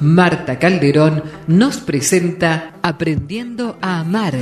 Marta 0.00 0.58
Calderón 0.58 1.22
nos 1.46 1.78
presenta 1.78 2.74
Aprendiendo 2.82 3.78
a 3.80 4.00
Amar 4.00 4.34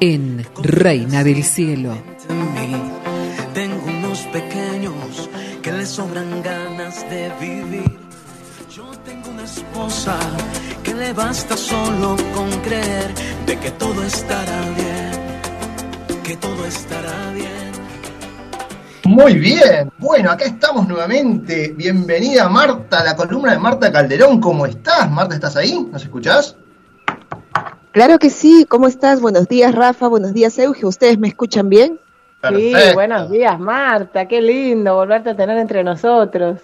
en 0.00 0.44
Reina 0.62 1.22
del 1.22 1.44
Cielo. 1.44 1.96
Tengo 3.54 3.84
unos 3.86 4.18
pequeños 4.32 5.30
que 5.62 5.72
le 5.72 5.86
sobran 5.86 6.42
ganas 6.42 7.08
de 7.08 7.30
vivir. 7.40 7.98
Yo 8.74 8.90
tengo 9.04 9.30
una 9.30 9.44
esposa 9.44 10.18
que 10.82 10.92
le 10.92 11.12
basta 11.12 11.56
solo 11.56 12.16
con 12.34 12.50
creer 12.62 13.14
de 13.46 13.58
que 13.58 13.70
todo 13.70 14.02
estará 14.02 14.60
bien, 14.70 16.22
que 16.24 16.36
todo 16.36 16.66
estará 16.66 17.30
bien. 17.32 17.63
Muy 19.04 19.34
bien, 19.34 19.92
bueno, 19.98 20.30
acá 20.30 20.46
estamos 20.46 20.88
nuevamente. 20.88 21.74
Bienvenida 21.76 22.48
Marta, 22.48 23.04
la 23.04 23.14
columna 23.14 23.52
de 23.52 23.58
Marta 23.58 23.92
Calderón. 23.92 24.40
¿Cómo 24.40 24.64
estás? 24.64 25.10
Marta, 25.10 25.34
¿estás 25.34 25.56
ahí? 25.56 25.86
¿Nos 25.92 26.02
escuchás? 26.02 26.56
Claro 27.92 28.18
que 28.18 28.30
sí, 28.30 28.64
¿cómo 28.66 28.86
estás? 28.86 29.20
Buenos 29.20 29.46
días 29.46 29.74
Rafa, 29.74 30.08
buenos 30.08 30.32
días 30.32 30.58
Euge, 30.58 30.86
¿ustedes 30.86 31.18
me 31.18 31.28
escuchan 31.28 31.68
bien? 31.68 32.00
Sí, 32.48 32.74
buenos 32.94 33.30
días 33.30 33.60
Marta, 33.60 34.26
qué 34.26 34.40
lindo 34.40 34.94
volverte 34.94 35.30
a 35.30 35.36
tener 35.36 35.58
entre 35.58 35.84
nosotros. 35.84 36.60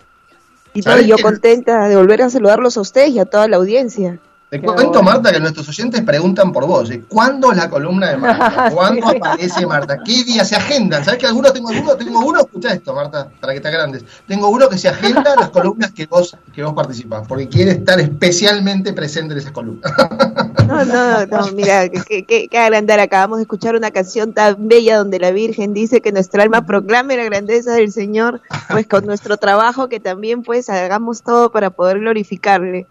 Y 0.72 0.82
yo 1.06 1.18
contenta 1.18 1.88
de 1.88 1.96
volver 1.96 2.22
a 2.22 2.30
saludarlos 2.30 2.76
a 2.76 2.80
ustedes 2.80 3.10
y 3.10 3.18
a 3.18 3.26
toda 3.26 3.48
la 3.48 3.58
audiencia. 3.58 4.18
Te 4.50 4.60
cuento, 4.60 5.00
Marta, 5.00 5.30
que 5.30 5.38
nuestros 5.38 5.68
oyentes 5.68 6.02
preguntan 6.02 6.52
por 6.52 6.66
vos. 6.66 6.90
¿eh? 6.90 7.04
¿Cuándo 7.08 7.52
es 7.52 7.56
la 7.56 7.70
columna 7.70 8.10
de 8.10 8.16
Marta? 8.16 8.68
¿Cuándo 8.74 9.06
aparece 9.06 9.64
Marta? 9.64 9.98
¿Qué 10.04 10.24
día 10.24 10.44
se 10.44 10.56
agendan? 10.56 11.04
¿Sabes 11.04 11.20
que 11.20 11.26
algunos 11.26 11.52
tengo 11.52 11.68
uno? 11.68 11.94
Tengo 11.94 12.18
uno, 12.18 12.40
escucha 12.40 12.72
esto, 12.72 12.92
Marta, 12.92 13.28
para 13.40 13.52
que 13.52 13.60
te 13.60 13.70
grandes. 13.70 14.04
Tengo 14.26 14.48
uno 14.48 14.68
que 14.68 14.76
se 14.76 14.88
agenda 14.88 15.36
las 15.38 15.50
columnas 15.50 15.92
que 15.92 16.06
vos, 16.06 16.36
que 16.52 16.64
vos 16.64 16.74
participás, 16.74 17.28
porque 17.28 17.48
quiere 17.48 17.70
estar 17.70 18.00
especialmente 18.00 18.92
presente 18.92 19.34
en 19.34 19.38
esas 19.38 19.52
columnas. 19.52 19.92
No, 20.70 20.84
no, 20.84 21.26
no, 21.26 21.50
mira, 21.52 21.88
que 21.88 22.48
agrandar. 22.56 23.00
Acabamos 23.00 23.38
de 23.38 23.42
escuchar 23.42 23.74
una 23.74 23.90
canción 23.90 24.32
tan 24.34 24.68
bella 24.68 24.98
donde 24.98 25.18
la 25.18 25.32
Virgen 25.32 25.74
dice 25.74 26.00
que 26.00 26.12
nuestra 26.12 26.44
alma 26.44 26.64
proclame 26.64 27.16
la 27.16 27.24
grandeza 27.24 27.72
del 27.72 27.90
Señor, 27.90 28.40
pues 28.70 28.86
con 28.86 29.04
nuestro 29.04 29.36
trabajo 29.36 29.88
que 29.88 29.98
también 29.98 30.42
pues 30.42 30.70
hagamos 30.70 31.22
todo 31.22 31.50
para 31.50 31.70
poder 31.70 31.98
glorificarle. 31.98 32.86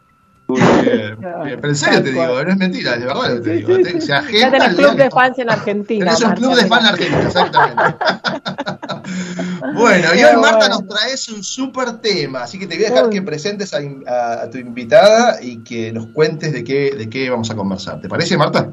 Muy 0.50 0.62
bien, 0.82 1.18
Pero 1.22 1.68
en 1.70 1.76
serio 1.76 2.02
te 2.02 2.10
digo, 2.10 2.26
no 2.26 2.52
es 2.52 2.58
mentira, 2.58 2.98
de 2.98 3.06
verdad 3.06 3.40
te 3.40 3.52
digo. 3.52 3.76
Se 4.00 4.14
agenda 4.14 4.52
tenés 4.52 4.76
club 4.76 4.96
de 4.96 5.10
fans 5.12 5.38
en 5.38 5.50
Argentina. 5.52 6.06
Tenés 6.06 6.22
un 6.24 6.32
club 6.32 6.56
de 6.56 6.66
fans 6.66 6.82
en 6.82 6.90
Argentina, 6.90 7.28
exactamente. 7.28 7.84
bueno, 9.76 10.08
y 10.16 10.24
hoy 10.24 10.38
Marta 10.42 10.70
nos 10.70 10.88
traes 10.88 11.30
un 11.30 11.44
súper 11.44 11.98
tema, 12.00 12.44
así 12.44 12.58
que 12.58 12.66
te 12.66 12.76
voy 12.76 12.86
a 12.86 12.90
dejar 12.90 13.10
que 13.10 13.22
presentes 13.22 13.76
a, 13.76 14.42
a, 14.42 14.50
tu 14.50 14.58
invitada 14.58 15.40
y 15.40 15.58
que 15.58 15.92
nos 15.92 16.08
cuentes 16.08 16.52
de 16.52 16.64
qué, 16.64 16.96
de 16.98 17.08
qué 17.10 17.30
vamos 17.30 17.52
a 17.52 17.56
conversar. 17.56 18.02
¿Te 18.02 18.10
parece, 18.10 18.36
Marta? 18.36 18.70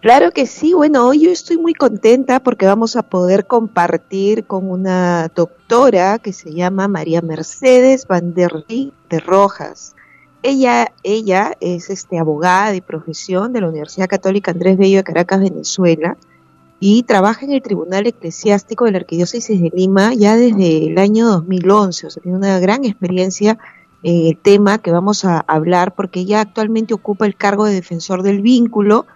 Claro 0.00 0.32
que 0.32 0.46
sí, 0.46 0.74
bueno, 0.74 1.06
hoy 1.06 1.20
yo 1.20 1.30
estoy 1.30 1.58
muy 1.58 1.74
contenta 1.74 2.40
porque 2.40 2.66
vamos 2.66 2.96
a 2.96 3.04
poder 3.04 3.46
compartir 3.46 4.44
con 4.44 4.68
una 4.68 5.30
doctora 5.34 6.18
que 6.18 6.32
se 6.32 6.52
llama 6.52 6.88
María 6.88 7.22
Mercedes 7.22 8.06
Van 8.06 8.34
der 8.34 8.66
de 8.68 9.20
Rojas. 9.20 9.94
Ella, 10.46 10.92
ella 11.02 11.56
es 11.60 11.88
este, 11.88 12.18
abogada 12.18 12.70
de 12.70 12.82
profesión 12.82 13.54
de 13.54 13.62
la 13.62 13.68
Universidad 13.70 14.08
Católica 14.08 14.50
Andrés 14.50 14.76
Bello 14.76 14.98
de 14.98 15.04
Caracas, 15.04 15.40
Venezuela, 15.40 16.18
y 16.80 17.04
trabaja 17.04 17.46
en 17.46 17.52
el 17.52 17.62
Tribunal 17.62 18.06
Eclesiástico 18.06 18.84
de 18.84 18.92
la 18.92 18.98
Arquidiócesis 18.98 19.58
de 19.58 19.72
Lima 19.74 20.12
ya 20.12 20.36
desde 20.36 20.88
el 20.88 20.98
año 20.98 21.28
2011, 21.28 22.06
o 22.06 22.10
sea, 22.10 22.22
tiene 22.22 22.36
una 22.36 22.60
gran 22.60 22.84
experiencia 22.84 23.56
en 24.02 24.26
el 24.26 24.36
tema 24.36 24.76
que 24.76 24.92
vamos 24.92 25.24
a 25.24 25.40
hablar, 25.46 25.94
porque 25.94 26.20
ella 26.20 26.42
actualmente 26.42 26.92
ocupa 26.92 27.24
el 27.24 27.36
cargo 27.36 27.64
de 27.64 27.72
defensor 27.72 28.22
del 28.22 28.42
vínculo, 28.42 29.06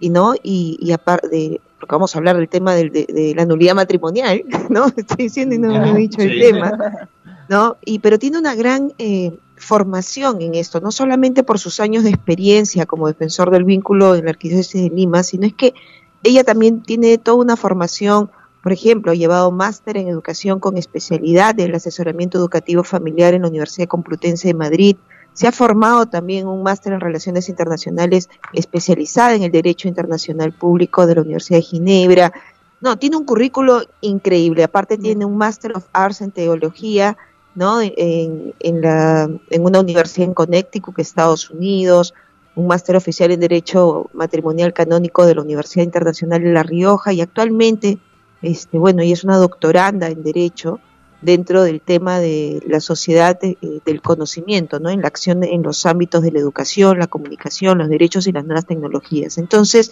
y 0.00 0.10
no, 0.10 0.34
y, 0.42 0.76
y 0.82 0.92
aparte 0.92 1.62
porque 1.80 1.94
vamos 1.94 2.14
a 2.14 2.18
hablar 2.18 2.36
del 2.36 2.48
tema 2.48 2.74
de, 2.74 3.32
la 3.34 3.46
nulidad 3.46 3.74
matrimonial, 3.74 4.42
¿no? 4.68 4.88
Estoy 4.94 5.16
diciendo 5.16 5.54
y 5.54 5.58
no, 5.58 5.82
he 5.82 5.94
dicho 5.94 6.20
el 6.20 6.38
tema, 6.38 7.08
¿no? 7.48 7.78
Y, 7.86 8.00
pero 8.00 8.18
tiene 8.18 8.38
una 8.38 8.54
gran 8.54 8.92
eh, 8.98 9.32
formación 9.56 10.42
en 10.42 10.54
esto, 10.54 10.80
no 10.80 10.90
solamente 10.90 11.42
por 11.42 11.58
sus 11.58 11.80
años 11.80 12.04
de 12.04 12.10
experiencia 12.10 12.86
como 12.86 13.06
defensor 13.06 13.50
del 13.50 13.64
vínculo 13.64 14.14
en 14.14 14.24
la 14.24 14.30
Arquidiócesis 14.30 14.82
de 14.82 14.90
Lima, 14.90 15.22
sino 15.22 15.46
es 15.46 15.54
que 15.54 15.74
ella 16.22 16.44
también 16.44 16.82
tiene 16.82 17.18
toda 17.18 17.38
una 17.38 17.56
formación, 17.56 18.30
por 18.62 18.72
ejemplo, 18.72 19.12
ha 19.12 19.14
llevado 19.14 19.50
máster 19.50 19.96
en 19.96 20.08
educación 20.08 20.58
con 20.58 20.76
especialidad 20.76 21.54
del 21.54 21.74
asesoramiento 21.74 22.38
educativo 22.38 22.82
familiar 22.82 23.34
en 23.34 23.42
la 23.42 23.48
Universidad 23.48 23.88
Complutense 23.88 24.48
de 24.48 24.54
Madrid, 24.54 24.96
se 25.34 25.48
ha 25.48 25.52
formado 25.52 26.06
también 26.06 26.46
un 26.46 26.62
máster 26.62 26.92
en 26.92 27.00
relaciones 27.00 27.48
internacionales 27.48 28.30
especializada 28.52 29.34
en 29.34 29.42
el 29.42 29.50
derecho 29.50 29.88
internacional 29.88 30.52
público 30.52 31.06
de 31.06 31.16
la 31.16 31.22
Universidad 31.22 31.58
de 31.58 31.62
Ginebra. 31.62 32.32
No, 32.80 32.96
tiene 32.96 33.16
un 33.16 33.24
currículo 33.24 33.82
increíble, 34.00 34.62
aparte 34.62 34.96
tiene 34.96 35.24
un 35.24 35.36
Master 35.36 35.72
of 35.76 35.86
Arts 35.92 36.20
en 36.20 36.30
teología, 36.30 37.16
¿no? 37.54 37.80
En, 37.80 38.80
la, 38.80 39.28
en 39.50 39.64
una 39.64 39.80
universidad 39.80 40.28
en 40.28 40.34
Connecticut, 40.34 40.98
Estados 40.98 41.50
Unidos, 41.50 42.14
un 42.56 42.66
máster 42.66 42.96
oficial 42.96 43.30
en 43.30 43.40
Derecho 43.40 44.10
Matrimonial 44.12 44.72
Canónico 44.72 45.26
de 45.26 45.34
la 45.34 45.42
Universidad 45.42 45.84
Internacional 45.84 46.42
de 46.42 46.52
La 46.52 46.62
Rioja 46.62 47.12
y 47.12 47.20
actualmente, 47.20 47.98
este, 48.42 48.78
bueno, 48.78 49.02
ella 49.02 49.14
es 49.14 49.24
una 49.24 49.38
doctoranda 49.38 50.08
en 50.08 50.22
Derecho 50.22 50.80
dentro 51.20 51.62
del 51.62 51.80
tema 51.80 52.20
de 52.20 52.62
la 52.66 52.80
sociedad 52.80 53.38
eh, 53.42 53.56
del 53.84 54.02
conocimiento, 54.02 54.78
¿no? 54.78 54.90
En 54.90 55.00
la 55.00 55.08
acción 55.08 55.42
en 55.42 55.62
los 55.62 55.86
ámbitos 55.86 56.22
de 56.22 56.30
la 56.30 56.38
educación, 56.38 56.98
la 56.98 57.06
comunicación, 57.06 57.78
los 57.78 57.88
derechos 57.88 58.26
y 58.26 58.32
las 58.32 58.44
nuevas 58.44 58.66
tecnologías. 58.66 59.38
Entonces, 59.38 59.90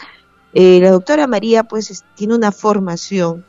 eh, 0.52 0.78
la 0.80 0.90
doctora 0.90 1.26
María, 1.26 1.64
pues, 1.64 2.04
tiene 2.14 2.34
una 2.34 2.52
formación 2.52 3.44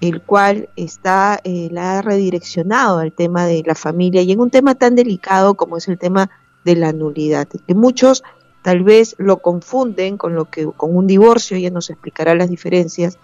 el 0.00 0.22
cual 0.22 0.68
está, 0.76 1.40
eh, 1.44 1.68
la 1.70 1.98
ha 1.98 2.02
redireccionado 2.02 2.98
al 2.98 3.12
tema 3.12 3.46
de 3.46 3.62
la 3.66 3.74
familia 3.74 4.22
y 4.22 4.32
en 4.32 4.40
un 4.40 4.50
tema 4.50 4.74
tan 4.74 4.94
delicado 4.94 5.54
como 5.54 5.76
es 5.76 5.88
el 5.88 5.98
tema 5.98 6.30
de 6.64 6.76
la 6.76 6.92
nulidad, 6.92 7.48
que 7.48 7.74
muchos 7.74 8.22
tal 8.62 8.82
vez 8.82 9.14
lo 9.18 9.38
confunden 9.38 10.16
con 10.16 10.34
lo 10.34 10.46
que 10.46 10.66
con 10.66 10.96
un 10.96 11.06
divorcio, 11.06 11.56
ella 11.56 11.70
nos 11.70 11.90
explicará 11.90 12.34
las 12.34 12.50
diferencias 12.50 13.18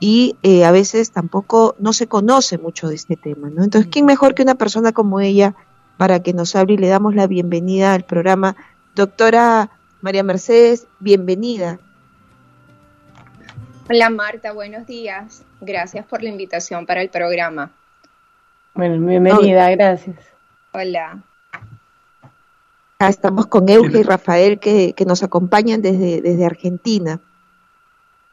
y 0.00 0.36
eh, 0.42 0.64
a 0.64 0.72
veces 0.72 1.12
tampoco 1.12 1.76
no 1.78 1.92
se 1.92 2.08
conoce 2.08 2.58
mucho 2.58 2.88
de 2.88 2.96
este 2.96 3.16
tema, 3.16 3.50
¿no? 3.50 3.62
Entonces, 3.62 3.88
¿quién 3.90 4.04
mejor 4.04 4.34
que 4.34 4.42
una 4.42 4.56
persona 4.56 4.92
como 4.92 5.20
ella 5.20 5.54
para 5.96 6.20
que 6.20 6.32
nos 6.32 6.56
hable 6.56 6.74
y 6.74 6.78
le 6.78 6.88
damos 6.88 7.14
la 7.14 7.28
bienvenida 7.28 7.94
al 7.94 8.04
programa? 8.04 8.56
Doctora 8.96 9.70
María 10.00 10.24
Mercedes, 10.24 10.88
bienvenida. 10.98 11.78
Hola 13.88 14.10
Marta, 14.10 14.52
buenos 14.52 14.86
días. 14.86 15.44
Gracias 15.64 16.04
por 16.04 16.24
la 16.24 16.28
invitación 16.28 16.86
para 16.86 17.02
el 17.02 17.08
programa. 17.08 17.70
Bueno, 18.74 19.06
bienvenida, 19.06 19.70
gracias. 19.70 20.16
Hola. 20.72 21.22
Acá 22.98 23.08
estamos 23.08 23.46
con 23.46 23.68
Euge 23.68 24.00
y 24.00 24.02
Rafael 24.02 24.58
que, 24.58 24.92
nos 25.06 25.22
acompañan 25.22 25.80
desde, 25.80 26.20
desde 26.20 26.44
Argentina. 26.44 27.20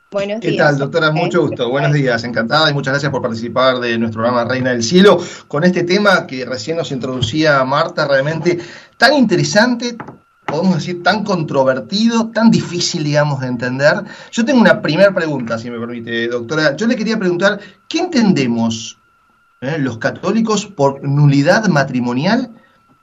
Buenos 0.10 0.40
¿Qué 0.42 0.54
tal, 0.54 0.80
doctora? 0.80 1.12
Mucho 1.12 1.42
gusto. 1.42 1.70
Buenos 1.70 1.94
días, 1.94 2.24
encantada 2.24 2.72
y 2.72 2.74
muchas 2.74 2.94
gracias 2.94 3.12
por 3.12 3.22
participar 3.22 3.80
de 3.80 4.00
nuestro 4.00 4.24
programa 4.24 4.50
Reina 4.50 4.72
del 4.72 4.82
Cielo 4.82 5.20
con 5.48 5.64
este 5.64 5.84
tema 5.84 6.26
que 6.26 6.46
recién 6.46 6.78
nos 6.78 6.92
introducía 6.92 7.64
Marta, 7.64 8.08
realmente 8.08 8.58
tan 8.98 9.14
interesante, 9.14 9.96
podemos 10.50 10.76
decir, 10.76 11.04
tan 11.04 11.24
controvertido, 11.24 12.30
tan 12.30 12.52
difícil, 12.52 13.04
digamos, 13.04 13.40
de 13.42 13.48
entender. 13.48 14.04
Yo 14.32 14.46
tengo 14.46 14.60
una 14.60 14.82
primera 14.82 15.14
pregunta, 15.14 15.58
si 15.58 15.70
me 15.70 15.80
permite, 15.80 16.28
doctora. 16.28 16.76
Yo 16.76 16.88
le 16.88 16.96
quería 16.96 17.18
preguntar, 17.18 17.60
¿qué 17.88 18.00
entendemos 18.00 18.98
eh, 19.62 19.78
los 19.80 19.98
católicos 19.98 20.66
por 20.66 21.04
nulidad 21.04 21.68
matrimonial 21.68 22.50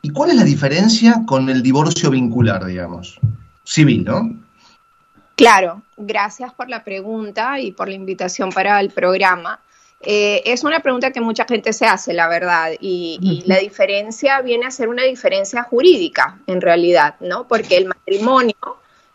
y 0.03 0.11
cuál 0.11 0.31
es 0.31 0.37
la 0.37 0.45
diferencia 0.45 1.23
con 1.27 1.49
el 1.49 1.62
divorcio 1.62 2.11
vincular, 2.11 2.65
digamos? 2.65 3.19
Civil, 3.65 4.05
¿no? 4.05 4.31
Claro, 5.37 5.82
gracias 5.99 6.55
por 6.55 6.70
la 6.70 6.82
pregunta 6.82 7.61
y 7.61 7.73
por 7.73 7.88
la 7.88 7.94
invitación 7.94 8.50
para 8.50 8.81
el 8.81 8.91
programa. 8.91 9.61
Eh, 10.00 10.43
es 10.44 10.62
una 10.62 10.81
pregunta 10.81 11.10
que 11.10 11.20
mucha 11.20 11.46
gente 11.46 11.72
se 11.72 11.87
hace, 11.87 12.12
la 12.12 12.28
verdad, 12.28 12.72
y, 12.78 13.43
la 13.46 13.58
diferencia 13.58 14.40
viene 14.43 14.66
a 14.66 14.70
ser 14.70 14.88
una 14.88 15.04
diferencia 15.04 15.62
jurídica, 15.62 16.38
en 16.46 16.60
realidad, 16.60 17.16
¿no? 17.20 17.48
Porque 17.48 17.76
el 17.78 17.87
matrimonio 17.87 18.54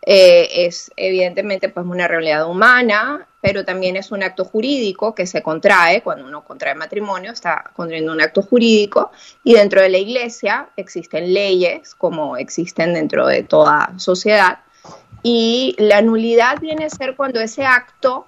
eh, 0.04 0.66
es 0.66 0.90
evidentemente 0.96 1.68
pues 1.68 1.86
una 1.86 2.08
realidad 2.08 2.48
humana, 2.48 3.28
pero 3.40 3.64
también 3.64 3.96
es 3.96 4.10
un 4.10 4.24
acto 4.24 4.44
jurídico 4.44 5.14
que 5.14 5.26
se 5.26 5.42
contrae, 5.42 6.02
cuando 6.02 6.26
uno 6.26 6.44
contrae 6.44 6.74
matrimonio, 6.74 7.32
está 7.32 7.70
contrayendo 7.74 8.12
un 8.12 8.20
acto 8.20 8.42
jurídico, 8.42 9.12
y 9.44 9.54
dentro 9.54 9.80
de 9.80 9.88
la 9.88 9.98
iglesia 9.98 10.68
existen 10.76 11.32
leyes, 11.32 11.94
como 11.94 12.36
existen 12.36 12.94
dentro 12.94 13.26
de 13.26 13.44
toda 13.44 13.94
sociedad, 13.98 14.58
y 15.22 15.76
la 15.78 16.02
nulidad 16.02 16.58
viene 16.60 16.86
a 16.86 16.90
ser 16.90 17.14
cuando 17.14 17.40
ese 17.40 17.64
acto 17.64 18.26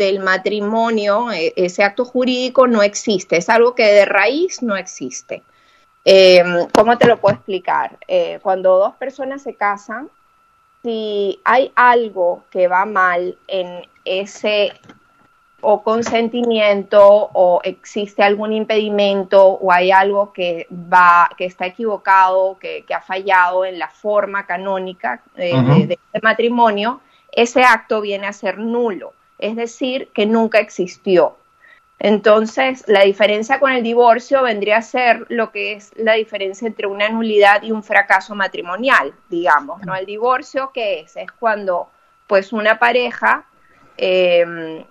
del 0.00 0.20
matrimonio, 0.20 1.30
e, 1.30 1.52
ese 1.56 1.84
acto 1.84 2.06
jurídico 2.06 2.66
no 2.66 2.82
existe, 2.82 3.36
es 3.36 3.50
algo 3.50 3.74
que 3.74 3.84
de 3.84 4.06
raíz 4.06 4.62
no 4.62 4.74
existe. 4.76 5.42
Eh, 6.06 6.42
¿Cómo 6.72 6.96
te 6.96 7.06
lo 7.06 7.18
puedo 7.18 7.34
explicar? 7.34 7.98
Eh, 8.08 8.38
cuando 8.42 8.78
dos 8.78 8.94
personas 8.94 9.42
se 9.42 9.54
casan, 9.54 10.08
si 10.82 11.38
hay 11.44 11.70
algo 11.76 12.44
que 12.50 12.66
va 12.66 12.86
mal 12.86 13.36
en 13.46 13.82
ese 14.06 14.72
o 15.60 15.82
consentimiento 15.82 17.02
o 17.34 17.60
existe 17.62 18.22
algún 18.22 18.54
impedimento 18.54 19.46
o 19.46 19.70
hay 19.70 19.90
algo 19.90 20.32
que 20.32 20.66
va 20.70 21.28
que 21.36 21.44
está 21.44 21.66
equivocado 21.66 22.58
que, 22.58 22.86
que 22.86 22.94
ha 22.94 23.02
fallado 23.02 23.66
en 23.66 23.78
la 23.78 23.88
forma 23.88 24.46
canónica 24.46 25.22
eh, 25.36 25.52
de, 25.62 25.86
de 25.86 25.98
este 26.02 26.20
matrimonio 26.22 27.02
ese 27.30 27.62
acto 27.62 28.00
viene 28.00 28.26
a 28.26 28.32
ser 28.32 28.56
nulo 28.56 29.12
es 29.40 29.56
decir 29.56 30.08
que 30.14 30.26
nunca 30.26 30.58
existió. 30.58 31.36
Entonces 31.98 32.84
la 32.86 33.02
diferencia 33.02 33.60
con 33.60 33.72
el 33.72 33.82
divorcio 33.82 34.42
vendría 34.42 34.78
a 34.78 34.82
ser 34.82 35.26
lo 35.28 35.52
que 35.52 35.74
es 35.74 35.92
la 35.96 36.14
diferencia 36.14 36.66
entre 36.66 36.86
una 36.86 37.08
nulidad 37.10 37.62
y 37.62 37.72
un 37.72 37.82
fracaso 37.84 38.34
matrimonial 38.34 39.12
digamos 39.28 39.82
no 39.82 39.94
el 39.94 40.06
divorcio 40.06 40.70
qué 40.72 41.00
es 41.00 41.14
es 41.16 41.30
cuando 41.32 41.90
pues 42.26 42.54
una 42.54 42.78
pareja 42.78 43.44
eh, 44.02 44.86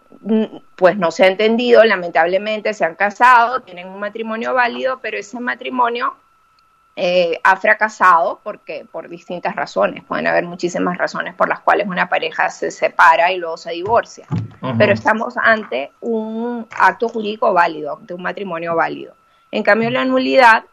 pues 0.75 0.97
no 0.97 1.09
se 1.09 1.23
ha 1.23 1.27
entendido, 1.27 1.83
lamentablemente 1.83 2.75
se 2.75 2.85
han 2.85 2.93
casado, 2.93 3.61
tienen 3.61 3.87
un 3.87 3.99
matrimonio 3.99 4.53
válido, 4.53 4.99
pero 5.01 5.17
ese 5.17 5.39
matrimonio 5.39 6.15
eh, 7.01 7.39
ha 7.45 7.55
fracasado 7.55 8.41
porque 8.43 8.85
por 8.91 9.07
distintas 9.07 9.55
razones. 9.55 10.03
Pueden 10.03 10.27
haber 10.27 10.43
muchísimas 10.43 10.97
razones 10.97 11.33
por 11.33 11.47
las 11.47 11.61
cuales 11.61 11.87
una 11.87 12.09
pareja 12.09 12.49
se 12.49 12.71
separa 12.71 13.31
y 13.31 13.37
luego 13.37 13.55
se 13.55 13.71
divorcia. 13.71 14.27
Pero 14.77 14.91
estamos 14.91 15.37
ante 15.37 15.93
un 16.01 16.67
acto 16.77 17.07
jurídico 17.07 17.53
válido, 17.53 17.95
ante 17.95 18.13
un 18.13 18.21
matrimonio 18.21 18.75
válido. 18.75 19.15
En 19.49 19.63
cambio, 19.63 19.89
la 19.89 20.03
nulidad 20.03 20.65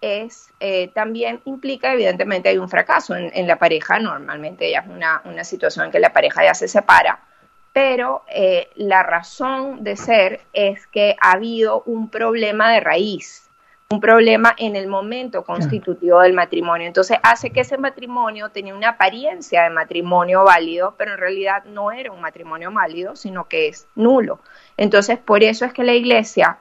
es 0.00 0.48
eh, 0.58 0.88
también 0.94 1.42
implica, 1.44 1.92
evidentemente, 1.92 2.48
hay 2.48 2.56
un 2.56 2.70
fracaso 2.70 3.14
en, 3.14 3.30
en 3.34 3.46
la 3.46 3.56
pareja. 3.56 3.98
Normalmente 3.98 4.70
ya 4.70 4.80
es 4.80 4.88
una, 4.88 5.20
una 5.26 5.44
situación 5.44 5.84
en 5.84 5.92
que 5.92 6.00
la 6.00 6.14
pareja 6.14 6.44
ya 6.44 6.54
se 6.54 6.66
separa, 6.66 7.20
pero 7.74 8.24
eh, 8.28 8.70
la 8.76 9.02
razón 9.02 9.84
de 9.84 9.96
ser 9.96 10.40
es 10.54 10.86
que 10.86 11.14
ha 11.20 11.32
habido 11.32 11.82
un 11.84 12.08
problema 12.08 12.72
de 12.72 12.80
raíz, 12.80 13.43
un 13.94 14.00
problema 14.00 14.54
en 14.58 14.76
el 14.76 14.88
momento 14.88 15.44
constitutivo 15.44 16.20
del 16.20 16.32
matrimonio. 16.32 16.86
Entonces 16.86 17.18
hace 17.22 17.50
que 17.50 17.60
ese 17.60 17.78
matrimonio 17.78 18.50
tenía 18.50 18.74
una 18.74 18.90
apariencia 18.90 19.62
de 19.62 19.70
matrimonio 19.70 20.44
válido, 20.44 20.94
pero 20.98 21.12
en 21.12 21.18
realidad 21.18 21.64
no 21.64 21.92
era 21.92 22.10
un 22.10 22.20
matrimonio 22.20 22.72
válido, 22.72 23.14
sino 23.16 23.46
que 23.48 23.68
es 23.68 23.86
nulo. 23.94 24.40
Entonces 24.76 25.18
por 25.18 25.42
eso 25.42 25.64
es 25.64 25.72
que 25.72 25.84
la 25.84 25.94
iglesia 25.94 26.58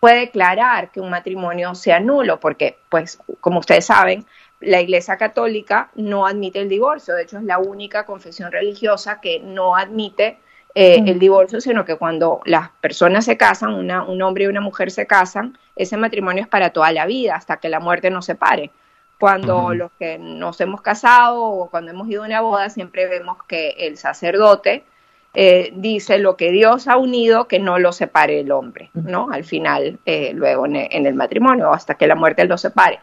puede 0.00 0.20
declarar 0.20 0.90
que 0.90 1.00
un 1.00 1.10
matrimonio 1.10 1.74
sea 1.74 1.98
nulo, 1.98 2.38
porque 2.38 2.78
pues 2.88 3.18
como 3.40 3.58
ustedes 3.58 3.86
saben, 3.86 4.24
la 4.60 4.80
Iglesia 4.80 5.16
Católica 5.16 5.90
no 5.94 6.26
admite 6.26 6.60
el 6.60 6.68
divorcio, 6.68 7.14
de 7.14 7.24
hecho 7.24 7.38
es 7.38 7.44
la 7.44 7.58
única 7.58 8.06
confesión 8.06 8.52
religiosa 8.52 9.20
que 9.20 9.40
no 9.40 9.76
admite 9.76 10.38
eh, 10.78 11.02
el 11.06 11.18
divorcio, 11.18 11.58
sino 11.58 11.86
que 11.86 11.96
cuando 11.96 12.42
las 12.44 12.68
personas 12.82 13.24
se 13.24 13.38
casan, 13.38 13.72
una, 13.72 14.04
un 14.04 14.20
hombre 14.20 14.44
y 14.44 14.46
una 14.46 14.60
mujer 14.60 14.90
se 14.90 15.06
casan, 15.06 15.56
ese 15.74 15.96
matrimonio 15.96 16.42
es 16.42 16.48
para 16.48 16.68
toda 16.68 16.92
la 16.92 17.06
vida, 17.06 17.34
hasta 17.34 17.56
que 17.56 17.70
la 17.70 17.80
muerte 17.80 18.10
nos 18.10 18.26
separe. 18.26 18.70
Cuando 19.18 19.72
los 19.72 19.90
que 19.98 20.18
nos 20.18 20.60
hemos 20.60 20.82
casado 20.82 21.42
o 21.42 21.70
cuando 21.70 21.92
hemos 21.92 22.10
ido 22.10 22.24
a 22.24 22.26
una 22.26 22.42
boda, 22.42 22.68
siempre 22.68 23.06
vemos 23.06 23.38
que 23.48 23.70
el 23.78 23.96
sacerdote 23.96 24.84
eh, 25.32 25.72
dice 25.74 26.18
lo 26.18 26.36
que 26.36 26.50
Dios 26.50 26.88
ha 26.88 26.98
unido, 26.98 27.48
que 27.48 27.58
no 27.58 27.78
lo 27.78 27.92
separe 27.92 28.40
el 28.40 28.52
hombre, 28.52 28.90
¿no? 28.92 29.30
Al 29.32 29.44
final, 29.44 29.98
eh, 30.04 30.32
luego 30.34 30.66
en 30.66 30.76
el, 30.76 30.88
en 30.90 31.06
el 31.06 31.14
matrimonio, 31.14 31.72
hasta 31.72 31.94
que 31.94 32.06
la 32.06 32.16
muerte 32.16 32.44
lo 32.44 32.58
separe. 32.58 33.00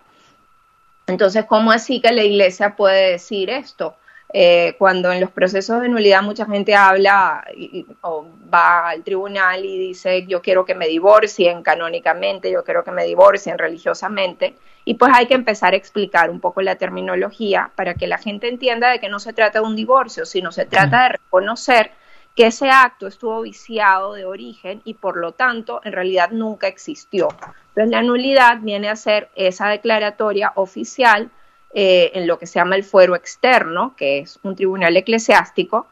Entonces, 1.08 1.46
¿cómo 1.46 1.72
así 1.72 2.02
que 2.02 2.12
la 2.12 2.24
iglesia 2.24 2.76
puede 2.76 3.14
decir 3.14 3.50
esto? 3.50 3.96
Eh, 4.36 4.76
cuando 4.80 5.12
en 5.12 5.22
los 5.22 5.30
procesos 5.30 5.80
de 5.80 5.90
nulidad 5.90 6.24
mucha 6.24 6.48
gente 6.48 6.74
habla 6.74 7.46
o 8.02 8.26
va 8.52 8.90
al 8.90 9.04
tribunal 9.04 9.64
y 9.64 9.78
dice 9.78 10.26
yo 10.26 10.42
quiero 10.42 10.66
que 10.66 10.74
me 10.74 10.88
divorcien 10.88 11.62
canónicamente, 11.62 12.52
yo 12.52 12.64
quiero 12.64 12.84
que 12.84 12.90
me 12.90 13.06
divorcien 13.06 13.60
religiosamente, 13.60 14.56
y 14.86 14.96
pues 14.96 15.12
hay 15.14 15.28
que 15.28 15.36
empezar 15.36 15.74
a 15.74 15.78
explicar 15.78 16.32
un 16.32 16.40
poco 16.40 16.64
la 16.64 16.78
terminología 16.78 17.72
para 17.76 17.94
que 17.94 18.08
la 18.08 18.18
gente 18.18 18.48
entienda 18.48 18.90
de 18.90 19.00
que 19.00 19.08
no 19.08 19.20
se 19.20 19.34
trata 19.34 19.60
de 19.60 19.66
un 19.66 19.76
divorcio, 19.76 20.26
sino 20.26 20.52
se 20.52 20.66
trata 20.66 21.04
de 21.04 21.10
reconocer 21.10 21.92
que 22.36 22.48
ese 22.48 22.72
acto 22.72 23.06
estuvo 23.06 23.42
viciado 23.42 24.14
de 24.14 24.26
origen 24.26 24.82
y 24.84 24.96
por 24.96 25.18
lo 25.18 25.34
tanto 25.34 25.80
en 25.84 25.94
realidad 25.94 26.32
nunca 26.32 26.68
existió. 26.68 27.28
Entonces 27.70 27.92
la 27.92 28.02
nulidad 28.02 28.58
viene 28.62 28.90
a 28.90 28.96
ser 28.96 29.30
esa 29.36 29.68
declaratoria 29.70 30.54
oficial 30.56 31.30
eh, 31.74 32.12
en 32.14 32.28
lo 32.28 32.38
que 32.38 32.46
se 32.48 32.60
llama 32.60 32.76
el 32.76 32.84
fuero 32.84 33.16
externo, 33.16 33.96
que 33.98 34.20
es 34.20 34.40
un 34.44 34.56
tribunal 34.56 34.96
eclesiástico, 34.96 35.88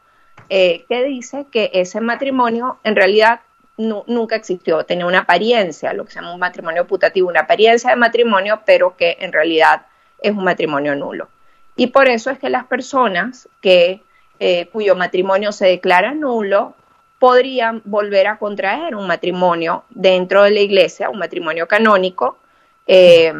eh, 0.48 0.84
que 0.88 1.04
dice 1.04 1.46
que 1.50 1.70
ese 1.74 2.00
matrimonio 2.00 2.78
en 2.84 2.96
realidad 2.96 3.40
nu- 3.76 4.04
nunca 4.06 4.36
existió, 4.36 4.84
tenía 4.84 5.06
una 5.06 5.20
apariencia, 5.20 5.92
lo 5.92 6.04
que 6.04 6.12
se 6.12 6.20
llama 6.20 6.34
un 6.34 6.40
matrimonio 6.40 6.86
putativo, 6.86 7.28
una 7.28 7.40
apariencia 7.40 7.90
de 7.90 7.96
matrimonio, 7.96 8.60
pero 8.64 8.96
que 8.96 9.16
en 9.20 9.32
realidad 9.32 9.86
es 10.20 10.32
un 10.32 10.44
matrimonio 10.44 10.94
nulo. 10.94 11.28
Y 11.74 11.88
por 11.88 12.08
eso 12.08 12.30
es 12.30 12.38
que 12.38 12.50
las 12.50 12.64
personas 12.66 13.48
que, 13.60 14.02
eh, 14.38 14.66
cuyo 14.72 14.94
matrimonio 14.94 15.52
se 15.52 15.66
declara 15.66 16.12
nulo 16.14 16.74
podrían 17.18 17.82
volver 17.84 18.26
a 18.26 18.36
contraer 18.38 18.94
un 18.94 19.06
matrimonio 19.06 19.84
dentro 19.90 20.42
de 20.42 20.50
la 20.50 20.60
iglesia, 20.60 21.08
un 21.08 21.18
matrimonio 21.18 21.66
canónico, 21.66 22.38
eh, 22.86 23.32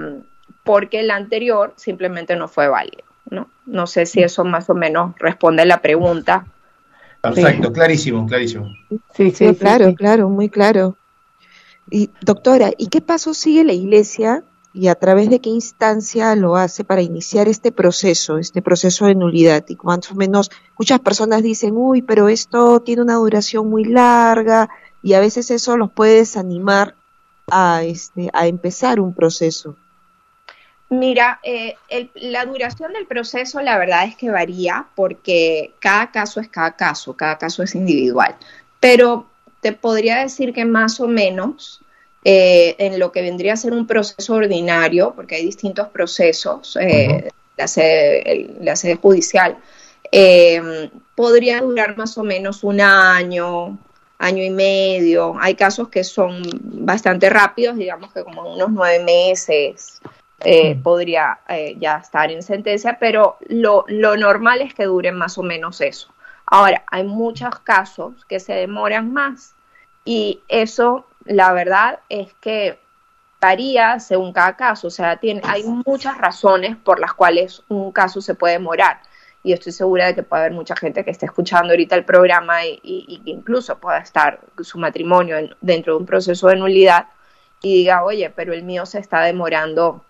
porque 0.64 1.00
el 1.00 1.10
anterior 1.10 1.72
simplemente 1.76 2.36
no 2.36 2.48
fue 2.48 2.68
válido. 2.68 3.04
¿no? 3.30 3.48
no 3.66 3.86
sé 3.86 4.06
si 4.06 4.22
eso 4.22 4.44
más 4.44 4.68
o 4.70 4.74
menos 4.74 5.14
responde 5.18 5.62
a 5.62 5.66
la 5.66 5.80
pregunta. 5.80 6.46
Perfecto, 7.20 7.72
clarísimo, 7.72 8.26
clarísimo. 8.26 8.66
Sí, 8.88 8.98
sí, 9.14 9.30
Sí, 9.30 9.48
sí, 9.48 9.54
claro, 9.54 9.88
sí. 9.88 9.94
claro, 9.94 10.28
muy 10.28 10.48
claro. 10.48 10.96
Y 11.90 12.10
doctora, 12.20 12.72
¿y 12.76 12.88
qué 12.88 13.00
paso 13.00 13.32
sigue 13.34 13.64
la 13.64 13.72
iglesia 13.72 14.44
y 14.74 14.88
a 14.88 14.94
través 14.94 15.28
de 15.30 15.40
qué 15.40 15.50
instancia 15.50 16.34
lo 16.34 16.56
hace 16.56 16.84
para 16.84 17.02
iniciar 17.02 17.48
este 17.48 17.70
proceso, 17.70 18.38
este 18.38 18.60
proceso 18.60 19.06
de 19.06 19.14
nulidad? 19.14 19.64
Y 19.68 19.76
más 19.82 20.10
o 20.10 20.14
menos 20.14 20.50
muchas 20.78 21.00
personas 21.00 21.42
dicen, 21.42 21.74
uy, 21.76 22.02
pero 22.02 22.28
esto 22.28 22.80
tiene 22.80 23.02
una 23.02 23.14
duración 23.14 23.68
muy 23.70 23.84
larga 23.84 24.68
y 25.02 25.14
a 25.14 25.20
veces 25.20 25.50
eso 25.50 25.76
los 25.76 25.92
puede 25.92 26.16
desanimar 26.16 26.96
a, 27.50 27.82
este, 27.84 28.30
a 28.32 28.46
empezar 28.46 28.98
un 29.00 29.14
proceso. 29.14 29.76
Mira, 30.92 31.40
eh, 31.42 31.76
el- 31.88 32.10
la 32.16 32.44
duración 32.44 32.92
del 32.92 33.06
proceso 33.06 33.62
la 33.62 33.78
verdad 33.78 34.04
es 34.04 34.14
que 34.14 34.28
varía 34.30 34.88
porque 34.94 35.72
cada 35.78 36.10
caso 36.10 36.38
es 36.38 36.48
cada 36.50 36.76
caso, 36.76 37.16
cada 37.16 37.38
caso 37.38 37.62
es 37.62 37.74
individual. 37.74 38.36
Pero 38.78 39.26
te 39.62 39.72
podría 39.72 40.18
decir 40.18 40.52
que 40.52 40.66
más 40.66 41.00
o 41.00 41.08
menos 41.08 41.80
eh, 42.24 42.76
en 42.78 42.98
lo 42.98 43.10
que 43.10 43.22
vendría 43.22 43.54
a 43.54 43.56
ser 43.56 43.72
un 43.72 43.86
proceso 43.86 44.34
ordinario, 44.34 45.14
porque 45.16 45.36
hay 45.36 45.46
distintos 45.46 45.88
procesos, 45.88 46.76
eh, 46.80 47.30
la, 47.56 47.66
sede, 47.66 48.30
el- 48.30 48.56
la 48.60 48.76
sede 48.76 48.96
judicial, 48.96 49.56
eh, 50.12 50.90
podría 51.16 51.62
durar 51.62 51.96
más 51.96 52.18
o 52.18 52.22
menos 52.22 52.62
un 52.64 52.80
año, 52.82 53.78
año 54.18 54.44
y 54.44 54.50
medio. 54.50 55.34
Hay 55.40 55.54
casos 55.54 55.88
que 55.88 56.04
son 56.04 56.42
bastante 56.62 57.30
rápidos, 57.30 57.76
digamos 57.76 58.12
que 58.12 58.22
como 58.22 58.54
unos 58.54 58.70
nueve 58.70 59.02
meses 59.02 60.00
eh, 60.44 60.76
podría 60.82 61.40
eh, 61.48 61.76
ya 61.78 61.96
estar 61.98 62.30
en 62.30 62.42
sentencia, 62.42 62.98
pero 62.98 63.36
lo, 63.48 63.84
lo 63.88 64.16
normal 64.16 64.60
es 64.60 64.74
que 64.74 64.84
duren 64.84 65.16
más 65.16 65.38
o 65.38 65.42
menos 65.42 65.80
eso. 65.80 66.08
Ahora, 66.46 66.84
hay 66.90 67.04
muchos 67.04 67.58
casos 67.60 68.24
que 68.26 68.40
se 68.40 68.52
demoran 68.54 69.12
más 69.12 69.54
y 70.04 70.40
eso, 70.48 71.06
la 71.24 71.52
verdad, 71.52 72.00
es 72.08 72.34
que 72.40 72.78
varía 73.40 73.98
según 74.00 74.32
cada 74.32 74.56
caso. 74.56 74.88
O 74.88 74.90
sea, 74.90 75.16
tiene, 75.16 75.40
hay 75.44 75.64
muchas 75.64 76.18
razones 76.18 76.76
por 76.76 77.00
las 77.00 77.14
cuales 77.14 77.62
un 77.68 77.92
caso 77.92 78.20
se 78.20 78.34
puede 78.34 78.54
demorar. 78.54 79.00
Y 79.44 79.52
estoy 79.52 79.72
segura 79.72 80.06
de 80.06 80.14
que 80.14 80.22
puede 80.22 80.42
haber 80.42 80.52
mucha 80.52 80.76
gente 80.76 81.04
que 81.04 81.10
esté 81.10 81.26
escuchando 81.26 81.72
ahorita 81.72 81.96
el 81.96 82.04
programa 82.04 82.64
y, 82.64 82.78
y- 82.82 83.04
y 83.08 83.18
que 83.24 83.30
incluso 83.30 83.78
pueda 83.78 83.98
estar 83.98 84.40
su 84.62 84.78
matrimonio 84.78 85.36
en- 85.36 85.54
dentro 85.60 85.94
de 85.94 85.98
un 86.00 86.06
proceso 86.06 86.48
de 86.48 86.56
nulidad 86.56 87.06
y 87.60 87.74
diga, 87.78 88.04
oye, 88.04 88.30
pero 88.30 88.52
el 88.52 88.62
mío 88.62 88.86
se 88.86 88.98
está 89.00 89.20
demorando 89.22 90.04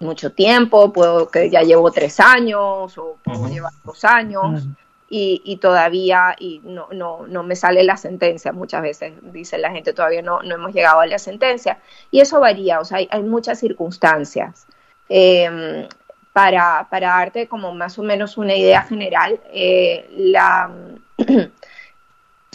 mucho 0.00 0.32
tiempo, 0.32 0.92
puedo 0.92 1.28
que 1.28 1.50
ya 1.50 1.62
llevo 1.62 1.90
tres 1.90 2.20
años 2.20 2.96
o 2.98 3.16
puedo 3.22 3.48
llevar 3.48 3.72
dos 3.84 4.04
años 4.04 4.66
y, 5.08 5.40
y 5.44 5.56
todavía 5.56 6.34
y 6.38 6.60
no, 6.64 6.88
no, 6.92 7.26
no 7.26 7.42
me 7.42 7.56
sale 7.56 7.84
la 7.84 7.96
sentencia. 7.96 8.52
Muchas 8.52 8.82
veces 8.82 9.14
dice 9.22 9.58
la 9.58 9.70
gente 9.70 9.92
todavía 9.92 10.22
no, 10.22 10.42
no 10.42 10.56
hemos 10.56 10.72
llegado 10.72 11.00
a 11.00 11.06
la 11.06 11.18
sentencia. 11.18 11.78
Y 12.10 12.20
eso 12.20 12.40
varía, 12.40 12.80
o 12.80 12.84
sea, 12.84 12.98
hay, 12.98 13.08
hay 13.10 13.22
muchas 13.22 13.58
circunstancias. 13.58 14.66
Eh, 15.08 15.88
para, 16.34 16.88
para 16.90 17.10
darte 17.10 17.46
como 17.46 17.72
más 17.72 17.96
o 17.96 18.02
menos 18.02 18.36
una 18.36 18.56
idea 18.56 18.82
general, 18.82 19.40
eh, 19.52 20.10
la, 20.16 20.68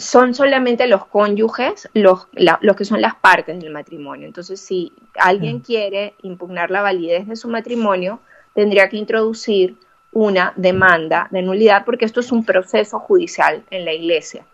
son 0.00 0.34
solamente 0.34 0.86
los 0.86 1.04
cónyuges 1.06 1.88
los, 1.92 2.26
los 2.32 2.76
que 2.76 2.84
son 2.84 3.00
las 3.00 3.14
partes 3.16 3.60
del 3.60 3.70
matrimonio. 3.70 4.26
Entonces, 4.26 4.60
si 4.60 4.92
alguien 5.14 5.58
Mm. 5.58 5.60
quiere 5.60 6.14
impugnar 6.22 6.70
la 6.70 6.82
validez 6.82 7.28
de 7.28 7.36
su 7.36 7.48
matrimonio, 7.48 8.20
tendría 8.54 8.88
que 8.88 8.96
introducir 8.96 9.76
una 10.12 10.52
demanda 10.56 11.28
de 11.30 11.42
nulidad 11.42 11.84
porque 11.84 12.06
esto 12.06 12.20
es 12.20 12.32
un 12.32 12.44
proceso 12.44 12.98
judicial 12.98 13.62
en 13.70 13.84
la 13.84 13.92
iglesia. 13.92 14.44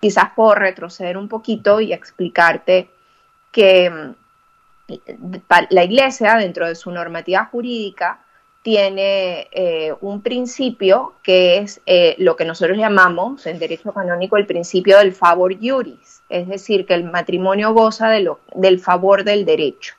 Quizás 0.00 0.30
puedo 0.34 0.54
retroceder 0.54 1.16
un 1.16 1.28
poquito 1.28 1.80
y 1.80 1.92
explicarte 1.92 2.88
que 3.52 3.90
mm, 3.90 4.14
la 5.70 5.84
iglesia, 5.84 6.34
dentro 6.36 6.66
de 6.66 6.74
su 6.74 6.90
normativa 6.90 7.44
jurídica, 7.46 8.23
tiene 8.64 9.46
eh, 9.52 9.92
un 10.00 10.22
principio 10.22 11.12
que 11.22 11.58
es 11.58 11.82
eh, 11.84 12.14
lo 12.16 12.34
que 12.34 12.46
nosotros 12.46 12.78
llamamos 12.78 13.44
en 13.46 13.58
derecho 13.58 13.92
canónico 13.92 14.38
el 14.38 14.46
principio 14.46 14.96
del 14.96 15.12
favor 15.12 15.52
iuris, 15.52 16.22
es 16.30 16.48
decir, 16.48 16.86
que 16.86 16.94
el 16.94 17.04
matrimonio 17.04 17.74
goza 17.74 18.08
de 18.08 18.20
lo- 18.20 18.40
del 18.54 18.80
favor 18.80 19.22
del 19.22 19.44
derecho. 19.44 19.94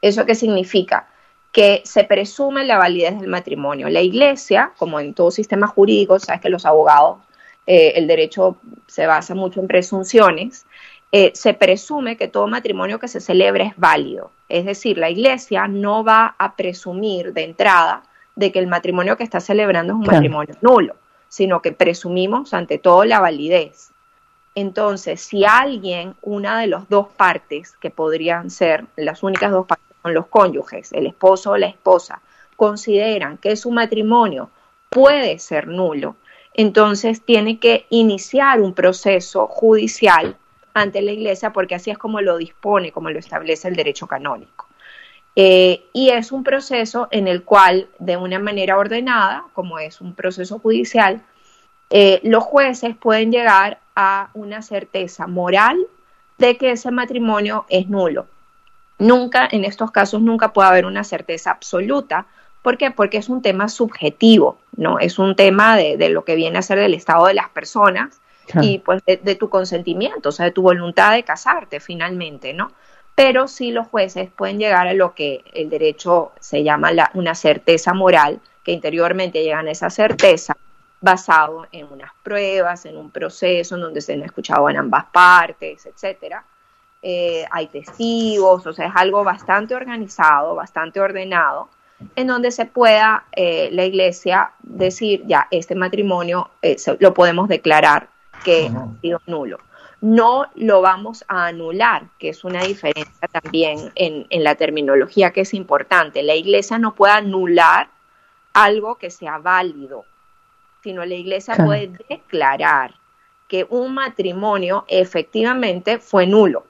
¿Eso 0.00 0.24
qué 0.24 0.34
significa? 0.34 1.08
Que 1.52 1.82
se 1.84 2.04
presume 2.04 2.64
la 2.64 2.78
validez 2.78 3.20
del 3.20 3.28
matrimonio. 3.28 3.90
La 3.90 4.00
iglesia, 4.00 4.72
como 4.78 4.98
en 4.98 5.12
todo 5.12 5.30
sistema 5.30 5.66
jurídico, 5.66 6.18
sabes 6.18 6.40
que 6.40 6.48
los 6.48 6.64
abogados, 6.64 7.18
eh, 7.66 7.92
el 7.96 8.06
derecho 8.06 8.56
se 8.86 9.06
basa 9.06 9.34
mucho 9.34 9.60
en 9.60 9.66
presunciones, 9.68 10.65
eh, 11.18 11.32
se 11.34 11.54
presume 11.54 12.18
que 12.18 12.28
todo 12.28 12.46
matrimonio 12.46 12.98
que 12.98 13.08
se 13.08 13.22
celebre 13.22 13.64
es 13.64 13.72
válido. 13.78 14.32
Es 14.50 14.66
decir, 14.66 14.98
la 14.98 15.08
iglesia 15.08 15.66
no 15.66 16.04
va 16.04 16.34
a 16.38 16.56
presumir 16.56 17.32
de 17.32 17.44
entrada 17.44 18.02
de 18.34 18.52
que 18.52 18.58
el 18.58 18.66
matrimonio 18.66 19.16
que 19.16 19.24
está 19.24 19.40
celebrando 19.40 19.94
es 19.94 19.96
un 19.96 20.02
Claro. 20.02 20.18
matrimonio 20.18 20.54
nulo, 20.60 20.96
sino 21.30 21.62
que 21.62 21.72
presumimos 21.72 22.52
ante 22.52 22.76
todo 22.76 23.06
la 23.06 23.18
validez. 23.18 23.92
Entonces, 24.54 25.22
si 25.22 25.46
alguien, 25.46 26.16
una 26.20 26.60
de 26.60 26.66
las 26.66 26.86
dos 26.90 27.06
partes, 27.16 27.72
que 27.80 27.88
podrían 27.88 28.50
ser 28.50 28.84
las 28.96 29.22
únicas 29.22 29.52
dos 29.52 29.64
partes, 29.66 29.86
son 30.02 30.12
los 30.12 30.26
cónyuges, 30.26 30.92
el 30.92 31.06
esposo 31.06 31.52
o 31.52 31.56
la 31.56 31.68
esposa, 31.68 32.20
consideran 32.56 33.38
que 33.38 33.56
su 33.56 33.70
matrimonio 33.70 34.50
puede 34.90 35.38
ser 35.38 35.66
nulo, 35.66 36.16
entonces 36.52 37.22
tiene 37.22 37.58
que 37.58 37.86
iniciar 37.88 38.60
un 38.60 38.74
proceso 38.74 39.46
judicial 39.46 40.36
ante 40.76 41.00
la 41.00 41.12
iglesia 41.12 41.54
porque 41.54 41.74
así 41.74 41.90
es 41.90 41.96
como 41.96 42.20
lo 42.20 42.36
dispone, 42.36 42.92
como 42.92 43.08
lo 43.08 43.18
establece 43.18 43.66
el 43.66 43.76
derecho 43.76 44.06
canónico. 44.06 44.66
Eh, 45.34 45.86
y 45.94 46.10
es 46.10 46.32
un 46.32 46.44
proceso 46.44 47.08
en 47.10 47.28
el 47.28 47.44
cual, 47.44 47.88
de 47.98 48.18
una 48.18 48.38
manera 48.38 48.76
ordenada, 48.76 49.44
como 49.54 49.78
es 49.78 50.02
un 50.02 50.14
proceso 50.14 50.58
judicial, 50.58 51.22
eh, 51.88 52.20
los 52.24 52.44
jueces 52.44 52.94
pueden 52.94 53.32
llegar 53.32 53.80
a 53.94 54.28
una 54.34 54.60
certeza 54.60 55.26
moral 55.26 55.78
de 56.36 56.58
que 56.58 56.72
ese 56.72 56.90
matrimonio 56.90 57.64
es 57.70 57.88
nulo. 57.88 58.26
Nunca, 58.98 59.48
en 59.50 59.64
estos 59.64 59.90
casos, 59.90 60.20
nunca 60.20 60.52
puede 60.52 60.68
haber 60.68 60.84
una 60.84 61.04
certeza 61.04 61.52
absoluta. 61.52 62.26
¿Por 62.60 62.76
qué? 62.76 62.90
Porque 62.90 63.16
es 63.16 63.30
un 63.30 63.40
tema 63.40 63.68
subjetivo, 63.68 64.58
¿no? 64.76 64.98
Es 64.98 65.18
un 65.18 65.36
tema 65.36 65.74
de, 65.76 65.96
de 65.96 66.10
lo 66.10 66.24
que 66.24 66.34
viene 66.34 66.58
a 66.58 66.62
ser 66.62 66.78
del 66.78 66.92
estado 66.92 67.26
de 67.26 67.34
las 67.34 67.48
personas 67.48 68.20
Y 68.62 68.78
pues 68.78 69.02
de, 69.04 69.34
tu 69.34 69.48
consentimiento, 69.48 70.28
o 70.28 70.32
sea, 70.32 70.46
de 70.46 70.52
tu 70.52 70.62
voluntad 70.62 71.12
de 71.12 71.24
casarte 71.24 71.80
finalmente, 71.80 72.52
¿no? 72.52 72.70
Pero 73.14 73.48
sí 73.48 73.70
los 73.72 73.86
jueces 73.88 74.30
pueden 74.30 74.58
llegar 74.58 74.86
a 74.86 74.94
lo 74.94 75.14
que 75.14 75.42
el 75.54 75.68
derecho 75.70 76.32
se 76.38 76.62
llama 76.62 76.92
la- 76.92 77.10
una 77.14 77.34
certeza 77.34 77.92
moral, 77.94 78.40
que 78.62 78.72
interiormente 78.72 79.42
llegan 79.42 79.66
a 79.68 79.70
esa 79.70 79.90
certeza 79.90 80.56
basado 81.00 81.66
en 81.72 81.86
unas 81.92 82.10
pruebas, 82.22 82.84
en 82.86 82.96
un 82.96 83.10
proceso 83.10 83.74
en 83.76 83.80
donde 83.82 84.00
se 84.00 84.14
han 84.14 84.22
escuchado 84.22 84.68
en 84.70 84.76
ambas 84.76 85.04
partes, 85.06 85.86
etcétera. 85.86 86.44
Eh, 87.02 87.44
hay 87.50 87.68
testigos, 87.68 88.66
o 88.66 88.72
sea, 88.72 88.86
es 88.88 88.92
algo 88.96 89.22
bastante 89.22 89.74
organizado, 89.74 90.54
bastante 90.54 91.00
ordenado, 91.00 91.68
en 92.16 92.26
donde 92.26 92.50
se 92.50 92.66
pueda 92.66 93.24
eh, 93.32 93.68
la 93.72 93.84
iglesia 93.84 94.50
decir, 94.60 95.22
ya, 95.26 95.46
este 95.50 95.74
matrimonio 95.74 96.50
eh, 96.62 96.78
se- 96.78 96.96
lo 96.98 97.14
podemos 97.14 97.48
declarar 97.48 98.08
que 98.44 98.66
ha 98.68 99.00
sido 99.00 99.20
nulo. 99.26 99.58
No 100.00 100.46
lo 100.54 100.82
vamos 100.82 101.24
a 101.26 101.46
anular, 101.46 102.04
que 102.18 102.28
es 102.28 102.44
una 102.44 102.62
diferencia 102.62 103.28
también 103.28 103.90
en, 103.94 104.26
en 104.30 104.44
la 104.44 104.54
terminología 104.54 105.32
que 105.32 105.40
es 105.42 105.54
importante. 105.54 106.22
La 106.22 106.34
iglesia 106.34 106.78
no 106.78 106.94
puede 106.94 107.14
anular 107.14 107.88
algo 108.52 108.96
que 108.96 109.10
sea 109.10 109.38
válido, 109.38 110.04
sino 110.82 111.04
la 111.04 111.14
iglesia 111.14 111.54
Claro. 111.54 111.68
puede 111.68 111.90
declarar 112.08 112.94
que 113.48 113.66
un 113.70 113.94
matrimonio 113.94 114.84
efectivamente 114.88 115.98
fue 115.98 116.26
nulo 116.26 116.64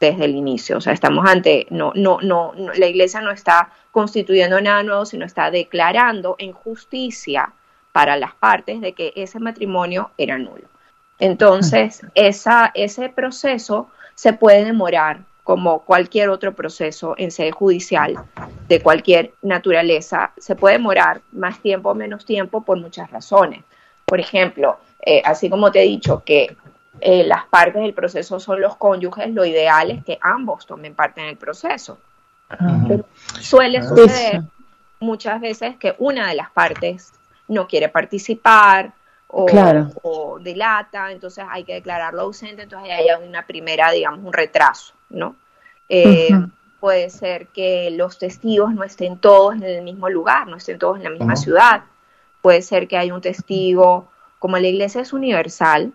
desde 0.00 0.24
el 0.24 0.34
inicio. 0.34 0.78
O 0.78 0.80
sea, 0.80 0.92
estamos 0.92 1.24
ante, 1.28 1.66
no, 1.70 1.92
no, 1.94 2.18
no, 2.22 2.52
no- 2.56 2.72
la 2.72 2.86
iglesia 2.86 3.20
no 3.20 3.30
está 3.30 3.70
constituyendo 3.90 4.60
nada 4.60 4.82
nuevo, 4.82 5.04
sino 5.06 5.24
está 5.24 5.50
declarando 5.50 6.34
en 6.38 6.52
justicia 6.52 7.52
para 7.92 8.16
las 8.16 8.34
partes 8.34 8.80
de 8.80 8.92
que 8.92 9.12
ese 9.16 9.38
matrimonio 9.38 10.10
era 10.18 10.36
nulo. 10.38 10.66
Entonces, 11.18 12.02
esa, 12.14 12.70
ese 12.74 13.08
proceso 13.08 13.88
se 14.14 14.32
puede 14.32 14.64
demorar 14.64 15.20
como 15.42 15.80
cualquier 15.80 16.30
otro 16.30 16.54
proceso 16.54 17.14
en 17.18 17.30
sede 17.30 17.52
judicial 17.52 18.16
de 18.66 18.80
cualquier 18.80 19.32
naturaleza, 19.42 20.32
se 20.38 20.56
puede 20.56 20.76
demorar 20.76 21.20
más 21.32 21.60
tiempo 21.60 21.90
o 21.90 21.94
menos 21.94 22.24
tiempo 22.24 22.64
por 22.64 22.80
muchas 22.80 23.10
razones. 23.10 23.62
Por 24.06 24.20
ejemplo, 24.20 24.78
eh, 25.04 25.20
así 25.24 25.50
como 25.50 25.70
te 25.70 25.80
he 25.82 25.86
dicho 25.86 26.22
que 26.24 26.56
eh, 27.00 27.24
las 27.24 27.44
partes 27.46 27.82
del 27.82 27.92
proceso 27.92 28.40
son 28.40 28.60
los 28.60 28.76
cónyuges, 28.76 29.28
lo 29.34 29.44
ideal 29.44 29.90
es 29.90 30.04
que 30.04 30.18
ambos 30.22 30.64
tomen 30.66 30.94
parte 30.94 31.20
en 31.20 31.28
el 31.28 31.36
proceso. 31.36 31.98
Pero 32.88 33.04
suele 33.40 33.78
Ah. 33.78 33.82
suceder 33.82 34.36
Eso. 34.36 34.44
muchas 35.00 35.40
veces 35.40 35.76
que 35.76 35.94
una 35.98 36.28
de 36.28 36.36
las 36.36 36.50
partes 36.52 37.12
no 37.48 37.66
quiere 37.66 37.88
participar 37.90 38.92
o, 39.36 39.46
Claro. 39.46 39.90
o 40.02 40.38
delata, 40.38 41.10
entonces 41.10 41.44
hay 41.50 41.64
que 41.64 41.74
declararlo 41.74 42.22
ausente, 42.22 42.62
entonces 42.62 42.90
ahí 42.92 43.08
hay 43.08 43.28
una 43.28 43.46
primera, 43.46 43.90
digamos, 43.90 44.20
un 44.24 44.32
retraso, 44.32 44.94
¿no? 45.10 45.34
Eh. 45.88 46.30
Puede 46.80 47.08
ser 47.08 47.46
que 47.46 47.90
los 47.92 48.18
testigos 48.18 48.74
no 48.74 48.84
estén 48.84 49.16
todos 49.18 49.54
en 49.54 49.62
el 49.64 49.80
mismo 49.82 50.10
lugar, 50.10 50.46
no 50.46 50.56
estén 50.56 50.78
todos 50.78 50.98
en 50.98 51.04
la 51.04 51.08
misma 51.10 51.34
ciudad. 51.34 51.82
Puede 52.42 52.60
ser 52.60 52.88
que 52.88 52.98
hay 52.98 53.10
un 53.10 53.22
testigo, 53.22 54.10
como 54.38 54.58
la 54.58 54.68
iglesia 54.68 55.00
es 55.00 55.14
universal 55.14 55.92